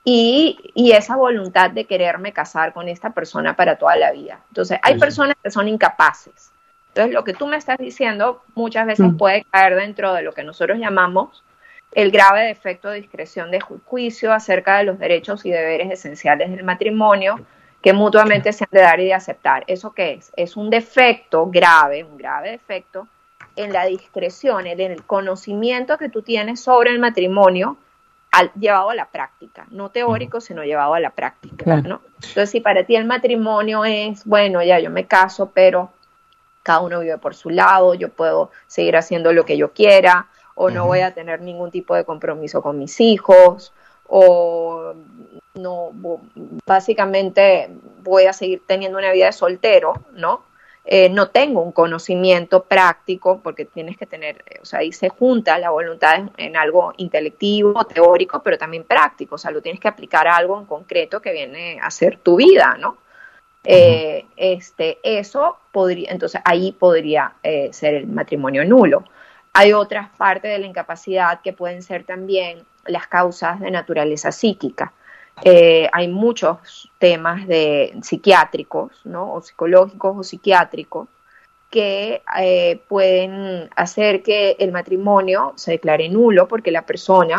y, 0.06 0.72
y, 0.74 0.92
esa 0.92 1.16
voluntad 1.16 1.72
de 1.72 1.86
quererme 1.86 2.34
casar 2.34 2.74
con 2.74 2.90
esta 2.90 3.12
persona 3.12 3.56
para 3.56 3.78
toda 3.78 3.96
la 3.96 4.12
vida. 4.12 4.42
Entonces, 4.50 4.78
hay 4.84 4.98
personas 4.98 5.38
que 5.42 5.50
son 5.50 5.70
incapaces. 5.70 6.52
Entonces, 6.90 7.14
lo 7.14 7.24
que 7.24 7.34
tú 7.34 7.48
me 7.48 7.56
estás 7.56 7.78
diciendo 7.78 8.44
muchas 8.54 8.86
veces 8.86 9.14
mm. 9.14 9.18
puede 9.18 9.46
caer 9.46 9.76
dentro 9.76 10.14
de 10.14 10.22
lo 10.22 10.34
que 10.34 10.44
nosotros 10.44 10.78
llamamos 10.78 11.44
el 11.96 12.12
grave 12.12 12.46
defecto 12.46 12.90
de 12.90 13.02
discreción 13.02 13.52
de 13.52 13.60
juicio 13.60 14.34
acerca 14.34 14.78
de 14.78 14.84
los 14.84 15.00
derechos 15.00 15.46
y 15.46 15.52
deberes 15.52 15.92
esenciales 15.92 16.52
del 16.52 16.64
matrimonio 16.64 17.40
que 17.82 17.94
mutuamente 17.94 18.54
se 18.54 18.64
han 18.64 18.70
de 18.72 18.82
dar 18.82 19.00
y 19.00 19.06
de 19.06 19.14
aceptar. 19.14 19.66
¿Eso 19.68 19.92
qué 19.92 20.14
es? 20.14 20.32
Es 20.38 20.56
un 20.56 20.70
defecto 20.70 21.48
grave, 21.48 22.04
un 22.04 22.18
grave 22.18 22.52
defecto 22.52 23.08
en 23.56 23.74
la 23.74 23.86
discreción, 23.86 24.68
en 24.68 24.80
el 24.80 25.04
conocimiento 25.04 25.98
que 25.98 26.10
tú 26.10 26.22
tienes 26.22 26.62
sobre 26.62 26.92
el 26.92 27.00
matrimonio 27.00 27.78
al, 28.32 28.52
llevado 28.54 28.90
a 28.90 28.96
la 28.96 29.06
práctica, 29.06 29.68
no 29.70 29.90
teórico, 29.90 30.42
sino 30.42 30.64
llevado 30.64 30.96
a 30.96 31.00
la 31.00 31.12
práctica, 31.12 31.82
¿no? 31.82 32.02
Entonces, 32.16 32.50
si 32.50 32.62
para 32.62 32.84
ti 32.84 32.96
el 32.96 33.06
matrimonio 33.06 33.86
es, 33.86 34.26
bueno, 34.26 34.64
ya 34.64 34.80
yo 34.80 34.90
me 34.90 35.06
caso, 35.06 35.52
pero 35.54 35.92
cada 36.64 36.80
uno 36.80 37.02
vive 37.02 37.18
por 37.18 37.36
su 37.36 37.50
lado, 37.50 37.94
yo 37.94 38.10
puedo 38.10 38.50
seguir 38.66 38.96
haciendo 38.96 39.34
lo 39.34 39.46
que 39.46 39.58
yo 39.58 39.74
quiera, 39.74 40.28
o 40.56 40.70
no 40.70 40.86
voy 40.86 41.00
a 41.00 41.14
tener 41.14 41.42
ningún 41.42 41.72
tipo 41.72 41.96
de 41.96 42.06
compromiso 42.06 42.62
con 42.62 42.78
mis 42.78 43.00
hijos, 43.00 43.74
o 44.08 44.94
no, 45.56 45.92
básicamente 46.66 47.70
voy 48.04 48.26
a 48.26 48.34
seguir 48.34 48.62
teniendo 48.66 48.98
una 48.98 49.12
vida 49.12 49.28
de 49.28 49.32
soltero, 49.32 49.94
¿no? 50.14 50.44
Eh, 50.86 51.08
no 51.10 51.30
tengo 51.30 51.62
un 51.62 51.72
conocimiento 51.72 52.64
práctico, 52.64 53.40
porque 53.42 53.64
tienes 53.64 53.98
que 53.98 54.06
tener, 54.06 54.44
o 54.62 54.66
sea, 54.66 54.80
ahí 54.80 54.92
se 54.92 55.08
junta 55.08 55.58
la 55.58 55.70
voluntad 55.70 56.30
en, 56.36 56.58
algo 56.58 56.94
intelectivo, 56.98 57.86
teórico, 57.86 58.44
pero 58.44 58.58
también 58.58 58.84
práctico, 58.84 59.36
o 59.36 59.38
sea, 59.38 59.52
lo 59.52 59.62
tienes 59.62 59.80
que 59.80 59.88
aplicar 59.88 60.28
a 60.28 60.36
algo 60.36 60.60
en 60.60 60.66
concreto 60.66 61.22
que 61.22 61.32
viene 61.32 61.80
a 61.82 61.90
ser 61.90 62.18
tu 62.18 62.36
vida, 62.36 62.76
¿no? 62.80 62.98
Eh, 63.64 64.26
este, 64.36 65.00
eso 65.04 65.58
podría, 65.72 66.12
entonces 66.12 66.42
ahí 66.44 66.74
podría 66.74 67.36
eh, 67.44 67.70
ser 67.72 67.94
el 67.94 68.08
matrimonio 68.08 68.66
nulo. 68.66 69.06
Hay 69.54 69.74
otras 69.74 70.10
partes 70.18 70.52
de 70.52 70.60
la 70.60 70.66
incapacidad 70.66 71.42
que 71.42 71.54
pueden 71.54 71.84
ser 71.84 72.04
también 72.04 72.64
las 72.86 73.08
causas 73.08 73.60
de 73.60 73.72
naturaleza 73.72 74.32
psíquica. 74.32 74.94
Eh, 75.44 75.90
hay 75.92 76.08
muchos 76.08 76.90
temas 77.00 77.48
de 77.48 77.94
psiquiátricos, 78.02 78.92
¿no? 79.04 79.34
O 79.34 79.42
psicológicos 79.42 80.18
o 80.18 80.24
psiquiátricos 80.24 81.08
que 81.70 82.22
eh, 82.40 82.82
pueden 82.88 83.70
hacer 83.76 84.22
que 84.22 84.56
el 84.60 84.72
matrimonio 84.72 85.54
se 85.56 85.72
declare 85.72 86.08
nulo 86.08 86.48
porque 86.48 86.72
la 86.72 86.86
persona, 86.86 87.38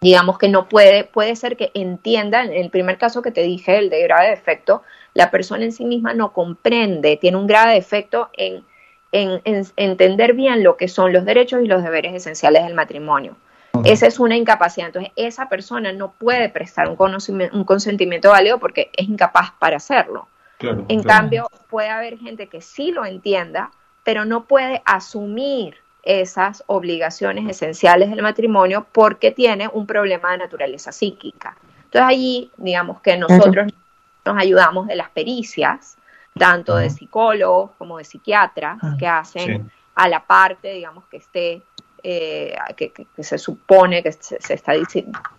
digamos 0.00 0.38
que 0.38 0.48
no 0.48 0.68
puede, 0.68 1.04
puede 1.04 1.36
ser 1.36 1.56
que 1.56 1.70
entienda, 1.74 2.42
en 2.42 2.52
el 2.52 2.70
primer 2.70 2.98
caso 2.98 3.22
que 3.22 3.30
te 3.30 3.42
dije, 3.42 3.78
el 3.78 3.90
de 3.90 4.02
grave 4.02 4.30
defecto, 4.30 4.82
la 5.14 5.30
persona 5.30 5.64
en 5.64 5.72
sí 5.72 5.84
misma 5.84 6.14
no 6.14 6.32
comprende, 6.32 7.16
tiene 7.16 7.36
un 7.36 7.46
grave 7.46 7.74
defecto 7.74 8.28
en 8.32 8.64
en, 9.12 9.40
entender 9.76 10.34
bien 10.34 10.62
lo 10.62 10.76
que 10.76 10.88
son 10.88 11.12
los 11.12 11.24
derechos 11.24 11.62
y 11.62 11.66
los 11.66 11.82
deberes 11.82 12.14
esenciales 12.14 12.64
del 12.64 12.74
matrimonio. 12.74 13.36
Esa 13.84 14.06
es 14.06 14.18
una 14.18 14.36
incapacidad. 14.36 14.88
Entonces, 14.88 15.12
esa 15.14 15.48
persona 15.48 15.92
no 15.92 16.12
puede 16.12 16.48
prestar 16.48 16.88
un, 16.88 16.96
un 17.52 17.64
consentimiento 17.64 18.30
válido 18.30 18.58
porque 18.58 18.90
es 18.96 19.08
incapaz 19.08 19.52
para 19.58 19.76
hacerlo. 19.76 20.28
en 20.60 21.02
cambio, 21.02 21.48
puede 21.70 21.88
haber 21.88 22.18
gente 22.18 22.48
que 22.48 22.60
sí 22.60 22.90
lo 22.90 23.04
entienda, 23.04 23.70
pero 24.02 24.24
no 24.24 24.44
puede 24.44 24.82
asumir 24.84 25.76
esas 26.02 26.64
obligaciones 26.66 27.48
esenciales 27.48 28.10
del 28.10 28.22
matrimonio 28.22 28.86
porque 28.90 29.30
tiene 29.30 29.68
un 29.68 29.86
problema 29.86 30.32
de 30.32 30.38
naturaleza 30.38 30.90
psíquica. 30.90 31.56
Entonces, 31.84 32.08
allí, 32.08 32.50
digamos 32.56 33.00
que 33.00 33.16
nosotros 33.16 33.72
nos 34.24 34.36
ayudamos 34.38 34.86
de 34.86 34.96
las 34.96 35.10
pericias 35.10 35.97
tanto 36.38 36.76
de 36.76 36.90
psicólogos 36.90 37.72
como 37.78 37.98
de 37.98 38.04
psiquiatras 38.04 38.78
ah, 38.82 38.96
que 38.98 39.06
hacen 39.06 39.70
a 39.94 40.08
la 40.08 40.24
parte, 40.24 40.72
digamos, 40.72 41.04
que 41.10 41.16
esté, 41.16 41.62
eh, 42.02 42.56
que, 42.76 42.92
se 43.22 43.38
supone 43.38 44.02
que 44.02 44.12
se, 44.12 44.36
está 44.54 44.72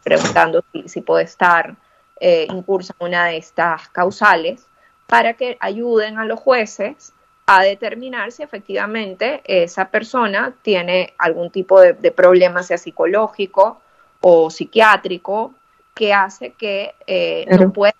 preguntando 0.04 0.64
si, 0.86 1.02
puede 1.02 1.24
estar 1.24 1.76
eh, 2.20 2.46
incursa 2.50 2.94
en 3.00 3.08
una 3.08 3.26
de 3.26 3.38
estas 3.38 3.88
causales, 3.90 4.68
para 5.08 5.34
que 5.34 5.58
ayuden 5.60 6.20
a 6.20 6.26
los 6.26 6.40
jueces 6.40 7.14
a 7.48 7.64
determinar 7.64 8.32
si 8.32 8.44
efectivamente 8.44 9.42
esa 9.46 9.90
persona 9.90 10.54
tiene 10.62 11.16
algún 11.18 11.50
tipo 11.50 11.82
de, 11.82 12.12
problema, 12.12 12.62
sea 12.62 12.78
psicológico 12.78 13.82
o 14.22 14.52
psiquiátrico, 14.52 15.56
que 15.96 16.14
hace 16.14 16.52
que 16.52 16.94
eh, 17.08 17.48
no 17.50 17.74
pueda 17.74 17.96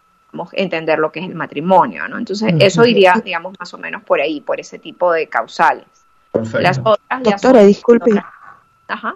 entender 0.54 1.00
lo 1.00 1.12
que 1.12 1.20
es 1.20 1.26
el 1.26 1.36
matrimonio, 1.36 2.08
¿no? 2.08 2.18
Entonces, 2.18 2.54
eso 2.60 2.86
iría, 2.86 3.22
digamos, 3.24 3.54
más 3.60 3.74
o 3.74 3.78
menos 3.78 4.04
por 4.04 4.22
ahí, 4.22 4.42
por 4.42 4.60
ese 4.60 4.80
tipo 4.80 5.12
de 5.12 5.28
causales. 5.28 5.86
Las 6.54 6.80
otras 6.80 7.24
Doctora, 7.24 7.64
disculpe. 7.64 8.12
Ajá. 8.88 9.16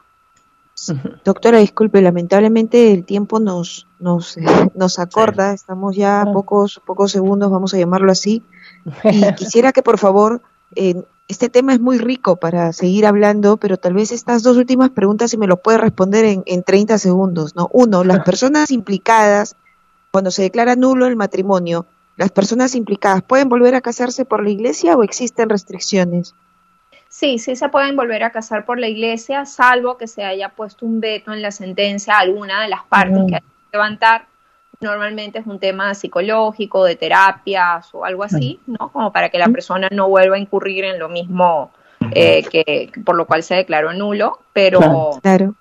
Doctora, 1.24 1.60
disculpe, 1.60 2.02
lamentablemente 2.02 2.92
el 2.92 3.06
tiempo 3.06 3.40
nos 3.40 3.88
nos, 4.04 4.38
nos 4.76 5.00
acorda, 5.00 5.54
estamos 5.54 5.96
ya 5.96 6.22
a 6.22 6.32
pocos 6.32 6.82
pocos 6.86 7.12
segundos, 7.12 7.50
vamos 7.50 7.74
a 7.74 7.78
llamarlo 7.78 8.12
así, 8.12 8.44
y 9.04 9.34
quisiera 9.36 9.72
que 9.72 9.82
por 9.82 9.98
favor, 9.98 10.42
eh, 10.76 11.04
este 11.30 11.50
tema 11.50 11.74
es 11.74 11.80
muy 11.80 11.98
rico 11.98 12.36
para 12.36 12.74
seguir 12.74 13.06
hablando, 13.06 13.58
pero 13.58 13.78
tal 13.78 13.94
vez 13.94 14.12
estas 14.12 14.44
dos 14.44 14.58
últimas 14.58 14.90
preguntas 14.90 15.32
si 15.32 15.38
me 15.38 15.48
lo 15.48 15.58
puede 15.58 15.78
responder 15.78 16.26
en, 16.26 16.44
en 16.46 16.64
30 16.64 16.98
segundos, 16.98 17.56
¿no? 17.56 17.70
Uno, 17.72 18.04
las 18.04 18.20
personas 18.26 18.72
implicadas 18.72 19.56
cuando 20.14 20.30
se 20.30 20.44
declara 20.44 20.76
nulo 20.76 21.08
el 21.08 21.16
matrimonio, 21.16 21.88
¿las 22.18 22.30
personas 22.30 22.76
implicadas 22.76 23.24
pueden 23.24 23.50
volver 23.50 23.74
a 23.74 23.82
casarse 23.82 24.26
por 24.26 24.44
la 24.44 24.52
iglesia 24.52 24.96
o 24.96 25.02
existen 25.02 25.50
restricciones? 25.50 26.36
Sí, 27.10 27.40
sí 27.40 27.56
se 27.56 27.68
pueden 27.70 27.96
volver 27.96 28.24
a 28.24 28.30
casar 28.30 28.64
por 28.64 28.80
la 28.80 28.88
iglesia, 28.88 29.48
salvo 29.48 29.98
que 29.98 30.06
se 30.06 30.24
haya 30.24 30.50
puesto 30.50 30.86
un 30.86 31.00
veto 31.00 31.34
en 31.34 31.42
la 31.42 31.50
sentencia 31.50 32.14
a 32.14 32.20
alguna 32.20 32.62
de 32.62 32.70
las 32.70 32.84
partes 32.84 33.24
que 33.28 33.36
hay 33.38 33.42
que 33.42 33.48
levantar. 33.72 34.28
Normalmente 34.82 35.40
es 35.40 35.48
un 35.48 35.58
tema 35.58 35.96
psicológico, 35.96 36.84
de 36.84 36.96
terapias 36.96 37.90
o 37.96 38.06
algo 38.06 38.24
así, 38.24 38.60
¿no? 38.68 38.92
Como 38.92 39.12
para 39.12 39.30
que 39.30 39.40
la 39.40 39.48
persona 39.50 39.88
no 39.92 40.10
vuelva 40.10 40.36
a 40.36 40.40
incurrir 40.40 40.86
en 40.86 41.00
lo 41.00 41.10
mismo 41.10 41.72
eh, 42.12 42.44
que 42.44 42.92
por 43.04 43.16
lo 43.16 43.26
cual 43.26 43.42
se 43.42 43.56
declaró 43.56 43.92
nulo, 43.94 44.42
pero 44.54 45.18
claro. 45.24 45.56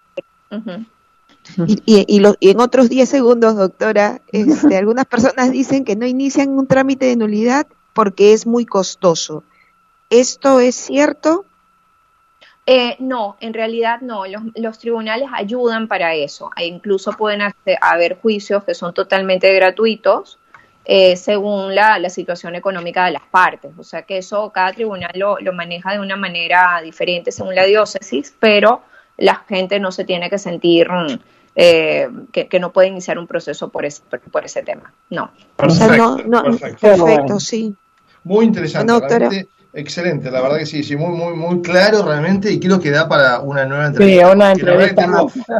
Y, 1.66 1.82
y, 1.86 2.50
en 2.50 2.60
otros 2.60 2.88
10 2.88 3.08
segundos, 3.08 3.56
doctora, 3.56 4.20
este, 4.32 4.76
algunas 4.76 5.06
personas 5.06 5.50
dicen 5.50 5.84
que 5.84 5.96
no 5.96 6.06
inician 6.06 6.50
un 6.50 6.66
trámite 6.66 7.06
de 7.06 7.16
nulidad 7.16 7.66
porque 7.92 8.32
es 8.32 8.46
muy 8.46 8.64
costoso. 8.64 9.44
¿Esto 10.08 10.60
es 10.60 10.76
cierto? 10.76 11.44
Eh, 12.66 12.96
no, 13.00 13.36
en 13.40 13.54
realidad 13.54 14.00
no. 14.02 14.24
Los, 14.54 14.78
tribunales 14.78 15.28
ayudan 15.32 15.88
para 15.88 16.14
eso. 16.14 16.50
E 16.56 16.66
incluso 16.66 17.12
pueden 17.12 17.40
haber 17.80 18.18
juicios 18.20 18.64
que 18.64 18.74
son 18.74 18.94
totalmente 18.94 19.52
gratuitos 19.52 20.38
eh, 20.84 21.16
según 21.16 21.74
la, 21.74 22.08
situación 22.08 22.54
económica 22.54 23.04
de 23.06 23.12
las 23.12 23.22
partes. 23.22 23.72
O 23.78 23.82
sea 23.82 24.02
que 24.02 24.18
eso 24.18 24.50
cada 24.50 24.72
tribunal 24.72 25.12
lo, 25.14 25.52
maneja 25.52 25.92
de 25.92 26.00
una 26.00 26.16
manera 26.16 26.80
diferente 26.82 27.32
según 27.32 27.54
la 27.54 27.64
diócesis, 27.64 28.34
pero 28.38 28.82
la 29.16 29.36
gente 29.48 29.80
no 29.80 29.92
se 29.92 30.04
tiene 30.04 30.30
que 30.30 30.38
sentir 30.38 30.88
eh, 31.54 32.08
que, 32.32 32.60
no 32.60 32.72
puede 32.72 32.88
iniciar 32.88 33.18
un 33.18 33.26
proceso 33.26 33.68
por 33.68 33.84
ese, 33.84 34.02
por 34.30 34.44
ese 34.44 34.62
tema. 34.62 34.92
No. 35.10 35.30
Perfecto, 35.56 36.16
perfecto. 36.80 37.40
sí. 37.40 37.74
Muy 38.24 38.46
interesante. 38.46 39.46
Excelente, 39.74 40.30
la 40.30 40.42
verdad 40.42 40.58
que 40.58 40.66
sí, 40.66 40.84
sí, 40.84 40.96
muy, 40.96 41.16
muy, 41.16 41.34
muy 41.34 41.62
claro 41.62 42.02
realmente 42.02 42.52
y 42.52 42.60
creo 42.60 42.78
que 42.78 42.90
da 42.90 43.08
para 43.08 43.40
una 43.40 43.64
nueva 43.64 43.86
entrevista. 43.86 44.26
Sí, 44.26 44.32
una 44.34 44.52
entrevista 44.52 45.06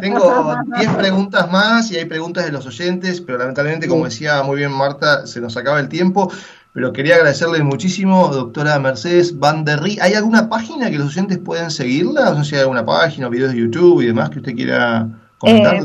tengo 0.03 0.55
10 0.79 0.97
preguntas 0.97 1.51
más 1.51 1.91
y 1.91 1.97
hay 1.97 2.05
preguntas 2.05 2.45
de 2.45 2.53
los 2.53 2.67
oyentes, 2.67 3.23
pero 3.23 3.39
lamentablemente, 3.39 3.89
como 3.89 4.05
decía 4.05 4.43
muy 4.43 4.59
bien 4.59 4.71
Marta, 4.71 5.27
se 5.27 5.41
nos 5.41 5.57
acaba 5.57 5.81
el 5.81 5.89
tiempo. 5.89 6.31
Pero 6.75 6.93
quería 6.93 7.17
agradecerle 7.17 7.63
muchísimo, 7.63 8.29
doctora 8.29 8.79
Mercedes 8.79 9.39
Van 9.39 9.65
der 9.65 9.83
Rie. 9.83 9.99
¿Hay 10.01 10.15
alguna 10.15 10.49
página 10.49 10.91
que 10.91 10.97
los 10.97 11.09
oyentes 11.09 11.39
pueden 11.39 11.71
seguirla? 11.71 12.31
No 12.31 12.45
sé 12.45 12.51
si 12.51 12.57
hay 12.57 12.63
alguna 12.63 12.85
página, 12.85 13.29
videos 13.29 13.53
de 13.53 13.61
YouTube 13.61 14.01
y 14.01 14.07
demás 14.07 14.31
que 14.31 14.39
usted 14.39 14.55
quiera 14.55 15.07
eh. 15.45 15.81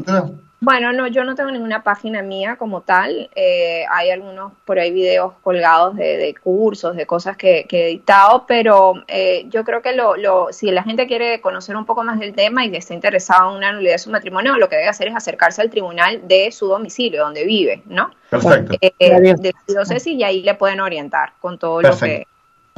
Bueno, 0.60 0.92
no, 0.92 1.06
yo 1.06 1.24
no 1.24 1.36
tengo 1.36 1.52
ninguna 1.52 1.84
página 1.84 2.24
mía 2.24 2.56
como 2.56 2.82
tal. 2.82 3.30
Eh, 3.36 3.86
hay 3.92 4.10
algunos 4.10 4.54
por 4.66 4.80
ahí 4.80 4.92
videos 4.92 5.34
colgados 5.44 5.96
de, 5.96 6.34
cursos, 6.42 6.96
de 6.96 7.06
cosas 7.06 7.38
que, 7.38 7.68
he 7.70 7.86
editado, 7.86 8.46
pero 8.48 8.96
eh, 9.08 9.46
yo 9.50 9.64
creo 9.64 9.84
que 9.84 9.94
lo, 9.94 10.16
lo, 10.18 10.48
si 10.52 10.72
la 10.72 10.82
gente 10.82 11.06
quiere 11.06 11.42
conocer 11.42 11.76
un 11.76 11.86
poco 11.86 12.04
más 12.04 12.20
del 12.20 12.34
tema 12.34 12.66
y 12.66 12.72
que 12.72 12.78
está 12.78 12.96
interesado 12.96 13.52
en 13.52 13.58
una 13.58 13.72
nulidad 13.72 13.94
de 13.94 14.00
su 14.00 14.10
matrimonio, 14.10 14.58
lo 14.58 14.68
que 14.68 14.78
debe 14.78 14.88
hacer 14.88 15.10
es 15.10 15.16
acercarse 15.16 15.62
al 15.62 15.70
tribunal 15.70 16.28
de 16.28 16.52
su 16.52 16.68
domicilio, 16.68 17.24
donde 17.24 17.46
vive, 17.46 17.84
¿no? 17.86 18.10
Perfecto. 18.32 18.78
Eh, 18.82 18.92
de 19.00 19.54
diócesis 19.68 20.14
y 20.14 20.24
ahí 20.24 20.42
le 20.42 20.56
pueden 20.56 20.80
orientar 20.80 21.34
con 21.40 21.60
todo 21.60 21.84
lo 21.84 21.96
que... 21.96 22.26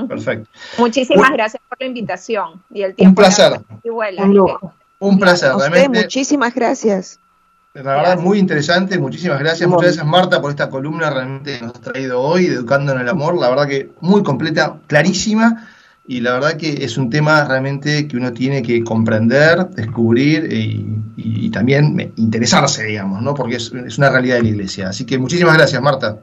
Perfecto. 0.08 0.50
Muchísimas 0.78 1.32
gracias 1.32 1.62
por 1.68 1.78
la 1.80 1.88
invitación 1.88 2.62
y 2.74 2.84
el 2.84 2.96
tiempo. 2.96 3.12
Un 3.12 3.16
placer. 3.16 3.60
un, 3.84 4.72
placer, 5.20 5.52
realmente. 5.56 6.02
muchísimas 6.02 6.54
gracias. 6.54 7.20
La 7.74 7.96
verdad, 7.96 8.20
muy 8.20 8.40
interesante. 8.40 8.98
Muchísimas 8.98 9.40
gracias. 9.40 9.70
Muchas 9.70 9.84
gracias, 9.84 10.06
Marta, 10.06 10.42
por 10.42 10.50
esta 10.50 10.70
columna 10.70 11.10
realmente 11.10 11.60
que 11.60 11.66
nos 11.66 11.76
ha 11.76 11.82
traído 11.82 12.20
hoy, 12.20 12.48
Educando 12.48 12.94
en 12.94 13.02
el 13.02 13.10
Amor. 13.10 13.40
La 13.40 13.50
verdad 13.50 13.68
que 13.68 13.92
muy 14.02 14.24
completa, 14.24 14.80
clarísima. 14.88 15.68
Y 16.08 16.22
la 16.22 16.34
verdad 16.34 16.58
que 16.58 16.84
es 16.84 16.98
un 16.98 17.12
tema 17.12 17.46
realmente 17.46 18.08
que 18.08 18.18
uno 18.18 18.34
tiene 18.34 18.64
que 18.64 18.84
comprender, 18.84 19.70
descubrir 19.70 20.52
y, 20.52 21.50
también 21.52 22.14
interesarse, 22.16 22.84
digamos, 22.84 23.22
¿no? 23.24 23.34
Porque 23.34 23.56
es, 23.56 23.72
es 23.74 23.98
una 23.98 24.10
realidad 24.10 24.38
de 24.38 24.44
la 24.44 24.50
iglesia. 24.50 24.90
Así 24.90 25.06
que 25.06 25.18
muchísimas 25.18 25.56
gracias, 25.56 25.82
Marta. 25.82 26.20